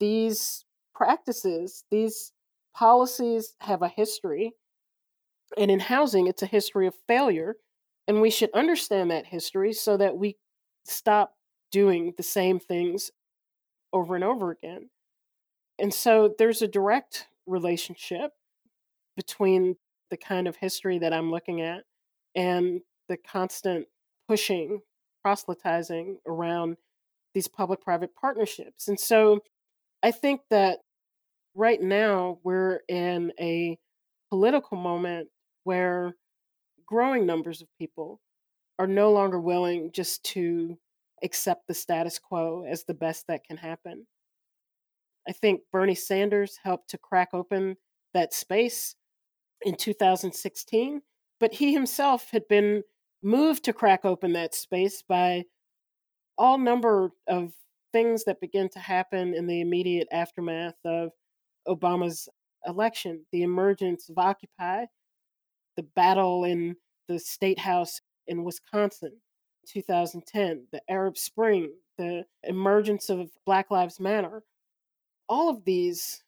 these 0.00 0.64
practices 0.94 1.84
these 1.90 2.32
policies 2.74 3.54
have 3.60 3.82
a 3.82 3.88
history 3.88 4.52
and 5.56 5.70
in 5.70 5.80
housing 5.80 6.26
it's 6.26 6.42
a 6.42 6.46
history 6.46 6.88
of 6.88 6.94
failure 7.06 7.54
and 8.08 8.22
we 8.22 8.30
should 8.30 8.50
understand 8.54 9.10
that 9.10 9.26
history 9.26 9.72
so 9.72 9.96
that 9.96 10.16
we 10.16 10.36
stop 10.84 11.34
doing 11.70 12.14
the 12.16 12.22
same 12.22 12.58
things 12.58 13.10
over 13.92 14.14
and 14.14 14.24
over 14.24 14.50
again. 14.50 14.88
And 15.78 15.92
so 15.92 16.34
there's 16.38 16.62
a 16.62 16.68
direct 16.68 17.26
relationship 17.46 18.32
between 19.16 19.76
the 20.10 20.16
kind 20.16 20.48
of 20.48 20.56
history 20.56 20.98
that 20.98 21.12
I'm 21.12 21.30
looking 21.30 21.60
at 21.60 21.84
and 22.34 22.80
the 23.08 23.18
constant 23.18 23.86
pushing, 24.26 24.80
proselytizing 25.28 26.16
around 26.26 26.78
these 27.34 27.48
public 27.48 27.82
private 27.82 28.14
partnerships. 28.18 28.88
And 28.88 28.98
so 28.98 29.40
I 30.02 30.10
think 30.10 30.40
that 30.48 30.78
right 31.54 31.82
now 31.82 32.38
we're 32.44 32.80
in 32.88 33.30
a 33.38 33.76
political 34.30 34.78
moment 34.78 35.28
where 35.64 36.14
growing 36.86 37.26
numbers 37.26 37.60
of 37.60 37.68
people 37.78 38.22
are 38.78 38.86
no 38.86 39.12
longer 39.12 39.38
willing 39.38 39.90
just 39.92 40.24
to 40.24 40.78
accept 41.22 41.66
the 41.68 41.74
status 41.74 42.18
quo 42.18 42.64
as 42.66 42.84
the 42.84 42.94
best 42.94 43.26
that 43.26 43.44
can 43.44 43.58
happen. 43.58 44.06
I 45.28 45.32
think 45.32 45.60
Bernie 45.70 45.94
Sanders 45.94 46.58
helped 46.64 46.88
to 46.88 46.96
crack 46.96 47.28
open 47.34 47.76
that 48.14 48.32
space 48.32 48.94
in 49.60 49.76
2016, 49.76 51.02
but 51.38 51.52
he 51.52 51.74
himself 51.74 52.30
had 52.30 52.48
been 52.48 52.82
moved 53.22 53.64
to 53.64 53.72
crack 53.72 54.04
open 54.04 54.32
that 54.32 54.54
space 54.54 55.02
by 55.02 55.44
all 56.36 56.58
number 56.58 57.10
of 57.26 57.52
things 57.92 58.24
that 58.24 58.40
begin 58.40 58.68
to 58.70 58.78
happen 58.78 59.34
in 59.34 59.46
the 59.46 59.60
immediate 59.60 60.08
aftermath 60.12 60.76
of 60.84 61.10
Obama's 61.66 62.28
election, 62.66 63.24
the 63.32 63.42
emergence 63.42 64.08
of 64.08 64.18
Occupy, 64.18 64.86
the 65.76 65.82
battle 65.82 66.44
in 66.44 66.76
the 67.08 67.18
state 67.18 67.58
house 67.58 68.00
in 68.26 68.44
Wisconsin, 68.44 69.12
2010, 69.66 70.66
the 70.72 70.80
Arab 70.88 71.16
Spring, 71.16 71.72
the 71.96 72.24
emergence 72.44 73.08
of 73.08 73.30
Black 73.44 73.70
Lives 73.70 73.98
Matter. 73.98 74.42
All 75.28 75.48
of 75.48 75.64
these 75.64 76.22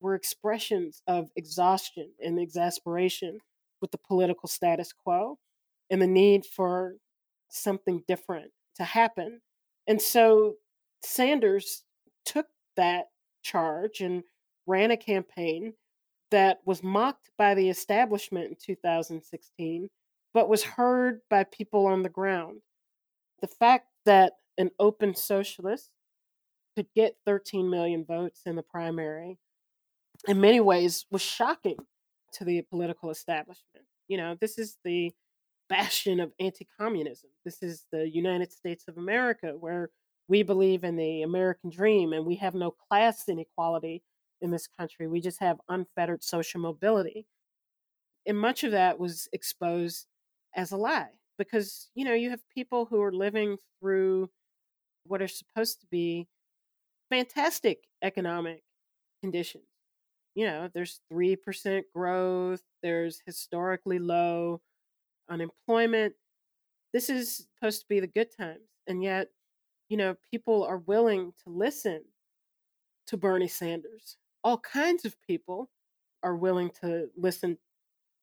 were 0.00 0.14
expressions 0.14 1.02
of 1.06 1.30
exhaustion 1.36 2.10
and 2.22 2.38
exasperation 2.38 3.38
with 3.80 3.90
the 3.90 3.98
political 3.98 4.48
status 4.48 4.92
quo 4.92 5.38
and 5.90 6.00
the 6.00 6.06
need 6.06 6.44
for 6.44 6.96
something 7.48 8.02
different 8.08 8.50
to 8.76 8.84
happen. 8.84 9.40
And 9.86 10.00
so 10.00 10.54
Sanders 11.02 11.84
took 12.24 12.46
that 12.76 13.06
charge 13.42 14.00
and 14.00 14.24
ran 14.66 14.90
a 14.90 14.96
campaign 14.96 15.74
that 16.30 16.58
was 16.64 16.82
mocked 16.82 17.30
by 17.38 17.54
the 17.54 17.70
establishment 17.70 18.48
in 18.48 18.56
2016, 18.60 19.88
but 20.34 20.48
was 20.48 20.64
heard 20.64 21.20
by 21.30 21.44
people 21.44 21.86
on 21.86 22.02
the 22.02 22.08
ground. 22.08 22.60
The 23.40 23.46
fact 23.46 23.86
that 24.04 24.32
an 24.58 24.70
open 24.78 25.14
socialist 25.14 25.90
could 26.76 26.86
get 26.94 27.16
13 27.24 27.70
million 27.70 28.04
votes 28.04 28.42
in 28.44 28.56
the 28.56 28.62
primary 28.62 29.38
in 30.26 30.40
many 30.40 30.60
ways 30.60 31.06
was 31.10 31.22
shocking 31.22 31.76
to 32.32 32.44
the 32.44 32.62
political 32.62 33.10
establishment. 33.10 33.86
You 34.08 34.18
know, 34.18 34.36
this 34.40 34.58
is 34.58 34.76
the 34.84 35.12
bastion 35.68 36.20
of 36.20 36.32
anti 36.40 36.66
communism. 36.78 37.30
This 37.44 37.62
is 37.62 37.86
the 37.92 38.08
United 38.08 38.52
States 38.52 38.84
of 38.88 38.98
America, 38.98 39.54
where 39.58 39.90
we 40.28 40.42
believe 40.42 40.84
in 40.84 40.96
the 40.96 41.22
American 41.22 41.70
dream 41.70 42.12
and 42.12 42.26
we 42.26 42.36
have 42.36 42.54
no 42.54 42.70
class 42.70 43.28
inequality 43.28 44.02
in 44.40 44.50
this 44.50 44.66
country. 44.66 45.06
We 45.06 45.20
just 45.20 45.40
have 45.40 45.60
unfettered 45.68 46.22
social 46.22 46.60
mobility. 46.60 47.26
And 48.26 48.38
much 48.38 48.64
of 48.64 48.72
that 48.72 48.98
was 48.98 49.28
exposed 49.32 50.06
as 50.54 50.72
a 50.72 50.76
lie 50.76 51.10
because, 51.38 51.90
you 51.94 52.04
know, 52.04 52.14
you 52.14 52.30
have 52.30 52.40
people 52.52 52.86
who 52.86 53.00
are 53.02 53.12
living 53.12 53.56
through 53.80 54.30
what 55.04 55.22
are 55.22 55.28
supposed 55.28 55.80
to 55.80 55.86
be 55.86 56.26
fantastic 57.10 57.84
economic 58.02 58.62
conditions. 59.22 59.64
You 60.34 60.46
know, 60.46 60.68
there's 60.74 61.00
3% 61.12 61.82
growth, 61.94 62.62
there's 62.82 63.22
historically 63.24 63.98
low 63.98 64.60
unemployment. 65.28 66.14
This 66.92 67.10
is 67.10 67.46
supposed 67.54 67.80
to 67.80 67.86
be 67.88 68.00
the 68.00 68.06
good 68.06 68.28
times. 68.36 68.68
And 68.86 69.02
yet, 69.02 69.28
you 69.88 69.96
know, 69.96 70.16
people 70.30 70.64
are 70.64 70.78
willing 70.78 71.32
to 71.44 71.50
listen 71.50 72.02
to 73.06 73.16
Bernie 73.16 73.48
Sanders. 73.48 74.16
All 74.42 74.58
kinds 74.58 75.04
of 75.04 75.16
people 75.26 75.70
are 76.22 76.36
willing 76.36 76.70
to 76.80 77.08
listen 77.16 77.58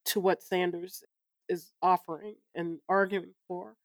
to 0.05 0.19
what 0.19 0.43
Sanders 0.43 1.03
is 1.49 1.71
offering 1.81 2.35
and 2.55 2.79
arguing 2.89 3.33
for 3.47 3.75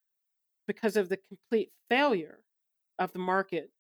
because 0.67 0.97
of 0.97 1.09
the 1.09 1.19
complete 1.29 1.71
failure 1.89 2.41
of 2.99 3.13
the 3.13 3.19
market, 3.19 3.71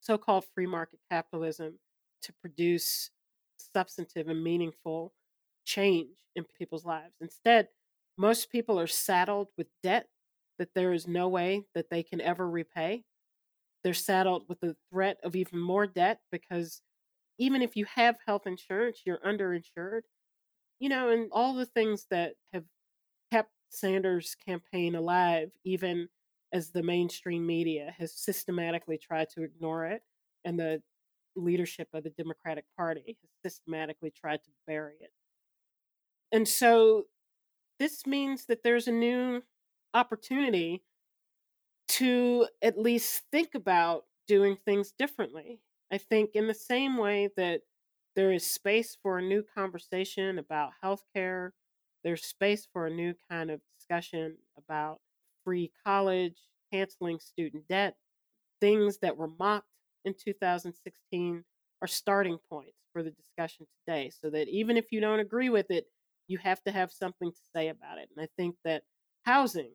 so 0.00 0.18
called 0.18 0.44
free 0.54 0.66
market 0.66 1.00
capitalism, 1.10 1.78
to 2.22 2.32
produce 2.32 3.10
substantive 3.58 4.28
and 4.28 4.42
meaningful 4.42 5.12
change 5.64 6.18
in 6.36 6.44
people's 6.58 6.84
lives. 6.84 7.14
Instead, 7.20 7.68
most 8.16 8.50
people 8.50 8.78
are 8.78 8.86
saddled 8.86 9.48
with 9.56 9.68
debt 9.82 10.08
that 10.58 10.74
there 10.74 10.92
is 10.92 11.06
no 11.08 11.28
way 11.28 11.64
that 11.74 11.90
they 11.90 12.02
can 12.02 12.20
ever 12.20 12.48
repay. 12.48 13.04
They're 13.84 13.94
saddled 13.94 14.48
with 14.48 14.60
the 14.60 14.76
threat 14.90 15.18
of 15.22 15.36
even 15.36 15.58
more 15.60 15.86
debt 15.86 16.20
because 16.32 16.82
even 17.38 17.62
if 17.62 17.76
you 17.76 17.86
have 17.86 18.18
health 18.26 18.46
insurance, 18.46 19.02
you're 19.06 19.20
underinsured. 19.20 20.02
You 20.80 20.88
know, 20.88 21.10
and 21.10 21.30
all 21.32 21.54
the 21.54 21.66
things 21.66 22.06
that 22.10 22.34
have 22.52 22.64
kept 23.32 23.52
Sanders' 23.70 24.34
campaign 24.36 24.94
alive, 24.94 25.52
even 25.64 26.08
as 26.52 26.70
the 26.72 26.82
mainstream 26.82 27.46
media 27.46 27.94
has 27.98 28.14
systematically 28.14 28.98
tried 28.98 29.30
to 29.30 29.42
ignore 29.44 29.86
it, 29.86 30.02
and 30.44 30.58
the 30.58 30.82
leadership 31.36 31.88
of 31.94 32.04
the 32.04 32.10
Democratic 32.10 32.66
Party 32.76 33.18
has 33.22 33.30
systematically 33.44 34.10
tried 34.10 34.42
to 34.44 34.50
bury 34.66 34.96
it. 35.00 35.12
And 36.32 36.48
so 36.48 37.04
this 37.78 38.06
means 38.06 38.46
that 38.46 38.62
there's 38.62 38.88
a 38.88 38.92
new 38.92 39.42
opportunity 39.94 40.84
to 41.86 42.48
at 42.62 42.78
least 42.78 43.22
think 43.30 43.54
about 43.54 44.04
doing 44.26 44.56
things 44.64 44.92
differently. 44.92 45.60
I 45.92 45.98
think, 45.98 46.30
in 46.34 46.46
the 46.46 46.54
same 46.54 46.96
way 46.96 47.28
that 47.36 47.62
there 48.16 48.32
is 48.32 48.46
space 48.46 48.96
for 49.00 49.18
a 49.18 49.22
new 49.22 49.42
conversation 49.42 50.38
about 50.38 50.72
healthcare, 50.82 51.50
there's 52.02 52.24
space 52.24 52.66
for 52.72 52.86
a 52.86 52.90
new 52.90 53.14
kind 53.30 53.50
of 53.50 53.60
discussion 53.78 54.38
about 54.56 55.00
free 55.44 55.72
college, 55.84 56.38
canceling 56.72 57.18
student 57.20 57.68
debt, 57.68 57.96
things 58.60 58.98
that 58.98 59.16
were 59.16 59.28
mocked 59.28 59.68
in 60.04 60.14
2016 60.14 61.44
are 61.82 61.88
starting 61.88 62.38
points 62.38 62.78
for 62.92 63.02
the 63.02 63.10
discussion 63.12 63.66
today. 63.86 64.10
So 64.10 64.30
that 64.30 64.48
even 64.48 64.76
if 64.76 64.92
you 64.92 65.00
don't 65.00 65.20
agree 65.20 65.50
with 65.50 65.70
it, 65.70 65.86
you 66.26 66.38
have 66.38 66.62
to 66.64 66.72
have 66.72 66.90
something 66.90 67.30
to 67.30 67.40
say 67.54 67.68
about 67.68 67.98
it. 67.98 68.08
And 68.14 68.24
I 68.24 68.28
think 68.36 68.56
that 68.64 68.82
housing 69.24 69.70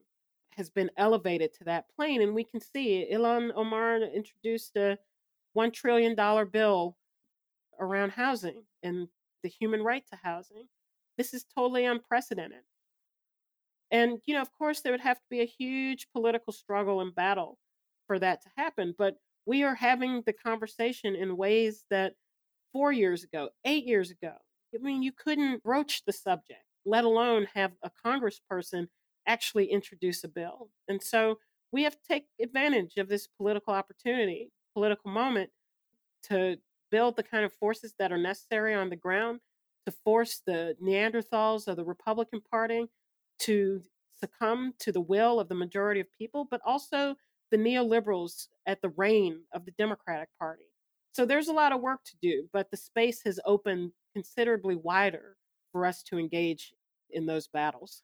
has 0.52 0.70
been 0.70 0.92
elevated 0.98 1.54
to 1.54 1.64
that 1.66 1.86
plane. 1.96 2.22
And 2.22 2.34
we 2.34 2.44
can 2.44 2.60
see 2.60 3.08
Ilhan 3.12 3.52
Omar 3.56 3.98
introduced 3.98 4.76
a 4.76 4.98
$1 5.58 5.74
trillion 5.74 6.16
bill 6.52 6.98
around 7.80 8.12
housing 8.12 8.64
and 8.84 9.08
the 9.44 9.50
human 9.50 9.84
right 9.84 10.04
to 10.12 10.20
housing. 10.22 10.68
This 11.18 11.34
is 11.34 11.46
totally 11.56 11.86
unprecedented. 11.86 12.62
And, 13.92 14.20
you 14.26 14.36
know, 14.36 14.42
of 14.42 14.52
course, 14.52 14.82
there 14.82 14.92
would 14.94 15.02
have 15.02 15.18
to 15.18 15.30
be 15.30 15.42
a 15.42 15.46
huge 15.46 16.08
political 16.14 16.54
struggle 16.54 17.02
and 17.02 17.16
battle 17.16 17.58
for 18.08 18.20
that 18.20 18.42
to 18.44 18.50
happen. 18.56 18.94
But 18.98 19.16
we 19.46 19.64
are 19.64 19.76
having 19.76 20.22
the 20.26 20.34
conversation 20.34 21.16
in 21.16 21.38
ways 21.38 21.84
that 21.90 22.14
four 22.72 22.92
years 22.92 23.24
ago, 23.24 23.50
eight 23.66 23.86
years 23.86 24.12
ago, 24.12 24.34
I 24.74 24.78
mean, 24.80 25.02
you 25.04 25.12
couldn't 25.12 25.64
broach 25.64 26.04
the 26.06 26.14
subject, 26.14 26.64
let 26.86 27.04
alone 27.04 27.48
have 27.56 27.72
a 27.84 27.92
congressperson 28.06 28.88
actually 29.28 29.66
introduce 29.66 30.24
a 30.24 30.28
bill. 30.28 30.70
And 30.88 31.02
so 31.02 31.40
we 31.72 31.84
have 31.84 31.94
to 31.94 32.08
take 32.08 32.26
advantage 32.42 32.98
of 32.98 33.08
this 33.08 33.28
political 33.28 33.74
opportunity, 33.74 34.52
political 34.74 35.12
moment 35.12 35.50
to 36.24 36.58
build 36.92 37.16
the 37.16 37.24
kind 37.24 37.46
of 37.46 37.54
forces 37.54 37.94
that 38.00 38.12
are 38.12 38.18
necessary 38.18 38.74
on 38.74 38.90
the 38.90 38.96
ground 38.96 39.40
to 39.86 39.92
force 40.04 40.42
the 40.46 40.76
Neanderthals 40.84 41.68
of 41.68 41.78
the 41.78 41.86
Republican 41.86 42.42
Party 42.42 42.88
to 43.40 43.82
succumb 44.20 44.74
to 44.80 44.92
the 44.92 45.02
will 45.02 45.40
of 45.40 45.48
the 45.48 45.56
majority 45.56 46.00
of 46.00 46.08
people, 46.18 46.48
but 46.50 46.62
also 46.66 47.16
the 47.52 47.58
neoliberals 47.58 48.48
at 48.66 48.82
the 48.82 48.90
reign 48.90 49.42
of 49.54 49.66
the 49.66 49.72
Democratic 49.72 50.30
Party. 50.38 50.66
So 51.12 51.26
there's 51.26 51.48
a 51.48 51.54
lot 51.54 51.72
of 51.72 51.82
work 51.82 52.02
to 52.06 52.18
do, 52.22 52.48
but 52.54 52.72
the 52.72 52.78
space 52.78 53.22
has 53.26 53.40
opened 53.46 53.92
considerably 54.14 54.76
wider 54.76 55.38
for 55.72 55.86
us 55.86 56.04
to 56.04 56.18
engage 56.18 56.74
in 57.10 57.26
those 57.26 57.48
battles. 57.48 58.04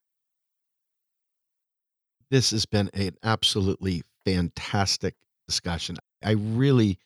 This 2.32 2.52
has 2.52 2.66
been 2.66 2.90
an 2.94 3.16
absolutely 3.24 4.04
fantastic 4.26 5.16
discussion. 5.48 5.98
I 6.24 6.32
really 6.32 6.98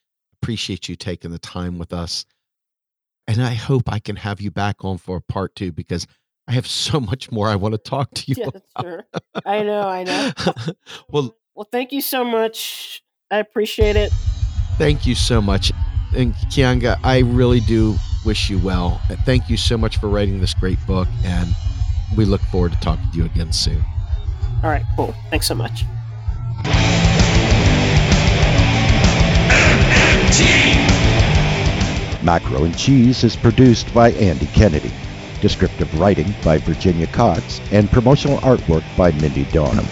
appreciate 0.42 0.88
you 0.88 0.96
taking 0.96 1.32
the 1.32 1.40
time 1.40 1.78
with 1.78 1.94
us. 1.94 2.26
And 3.28 3.44
I 3.44 3.54
hope 3.54 3.92
I 3.92 4.00
can 4.00 4.16
have 4.16 4.42
you 4.42 4.50
back 4.50 4.84
on 4.84 4.98
for 4.98 5.20
part 5.20 5.56
two 5.56 5.72
because 5.72 6.08
I 6.48 6.54
have 6.54 6.66
so 6.68 7.00
much 7.00 7.32
more 7.32 7.48
I 7.48 7.56
want 7.56 7.74
to 7.74 7.78
talk 7.78 8.12
to 8.14 8.24
you. 8.28 8.36
Yeah, 8.38 8.48
about. 8.48 8.64
sure. 8.82 9.06
I 9.46 9.64
know, 9.64 9.82
I 9.82 10.04
know. 10.04 10.32
well, 11.12 11.36
Well, 11.54 11.68
thank 11.72 11.92
you 11.92 12.02
so 12.02 12.24
much. 12.24 13.04
I 13.30 13.38
appreciate 13.38 13.96
it. 13.96 14.12
thank 14.78 15.06
you 15.06 15.14
so 15.14 15.42
much. 15.42 15.72
And 16.16 16.34
Keeanga, 16.34 17.00
I 17.04 17.20
really 17.20 17.60
do 17.60 17.96
wish 18.26 18.50
you 18.50 18.60
well. 18.60 19.02
Thank 19.26 19.50
you 19.50 19.58
so 19.58 19.78
much 19.78 19.98
for 19.98 20.10
writing 20.10 20.40
this 20.40 20.54
great 20.54 20.80
book. 20.88 21.08
And 21.24 21.50
we 22.18 22.26
look 22.26 22.42
forward 22.42 22.74
to 22.74 22.80
talking 22.80 23.10
to 23.12 23.18
you 23.18 23.26
again 23.26 23.52
soon. 23.52 23.84
All 24.64 24.70
right, 24.70 24.84
cool. 24.96 25.14
Thanks 25.30 25.48
so 25.48 25.56
much. 25.56 25.84
Macro 32.22 32.66
and 32.66 32.78
Cheese 32.78 33.24
is 33.24 33.36
produced 33.36 33.94
by 33.94 34.12
Andy 34.12 34.48
Kennedy. 34.48 34.92
Descriptive 35.42 35.98
writing 35.98 36.34
by 36.44 36.58
Virginia 36.58 37.08
Cox 37.08 37.62
and 37.72 37.90
promotional 37.90 38.40
artwork 38.40 38.84
by 38.98 39.12
Mindy 39.14 39.46
Donham. 39.46 39.88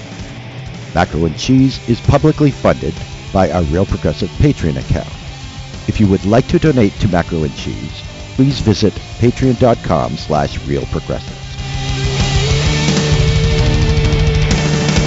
Macro 0.93 1.26
and 1.26 1.38
Cheese 1.38 1.88
is 1.88 2.01
publicly 2.01 2.51
funded 2.51 2.93
by 3.32 3.49
our 3.51 3.63
Real 3.63 3.86
Progressive 3.86 4.30
Patreon 4.32 4.78
account. 4.78 5.16
If 5.88 5.99
you 5.99 6.07
would 6.07 6.25
like 6.25 6.47
to 6.49 6.59
donate 6.59 6.93
to 6.99 7.07
Macro 7.07 7.43
and 7.43 7.55
Cheese, 7.55 8.03
please 8.35 8.59
visit 8.59 8.93
patreon.com 9.19 10.17
slash 10.17 10.59
realprogressives. 10.59 11.33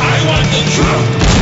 I 0.03 0.26
want 0.26 0.47
the 0.51 0.70
truth. 0.70 1.39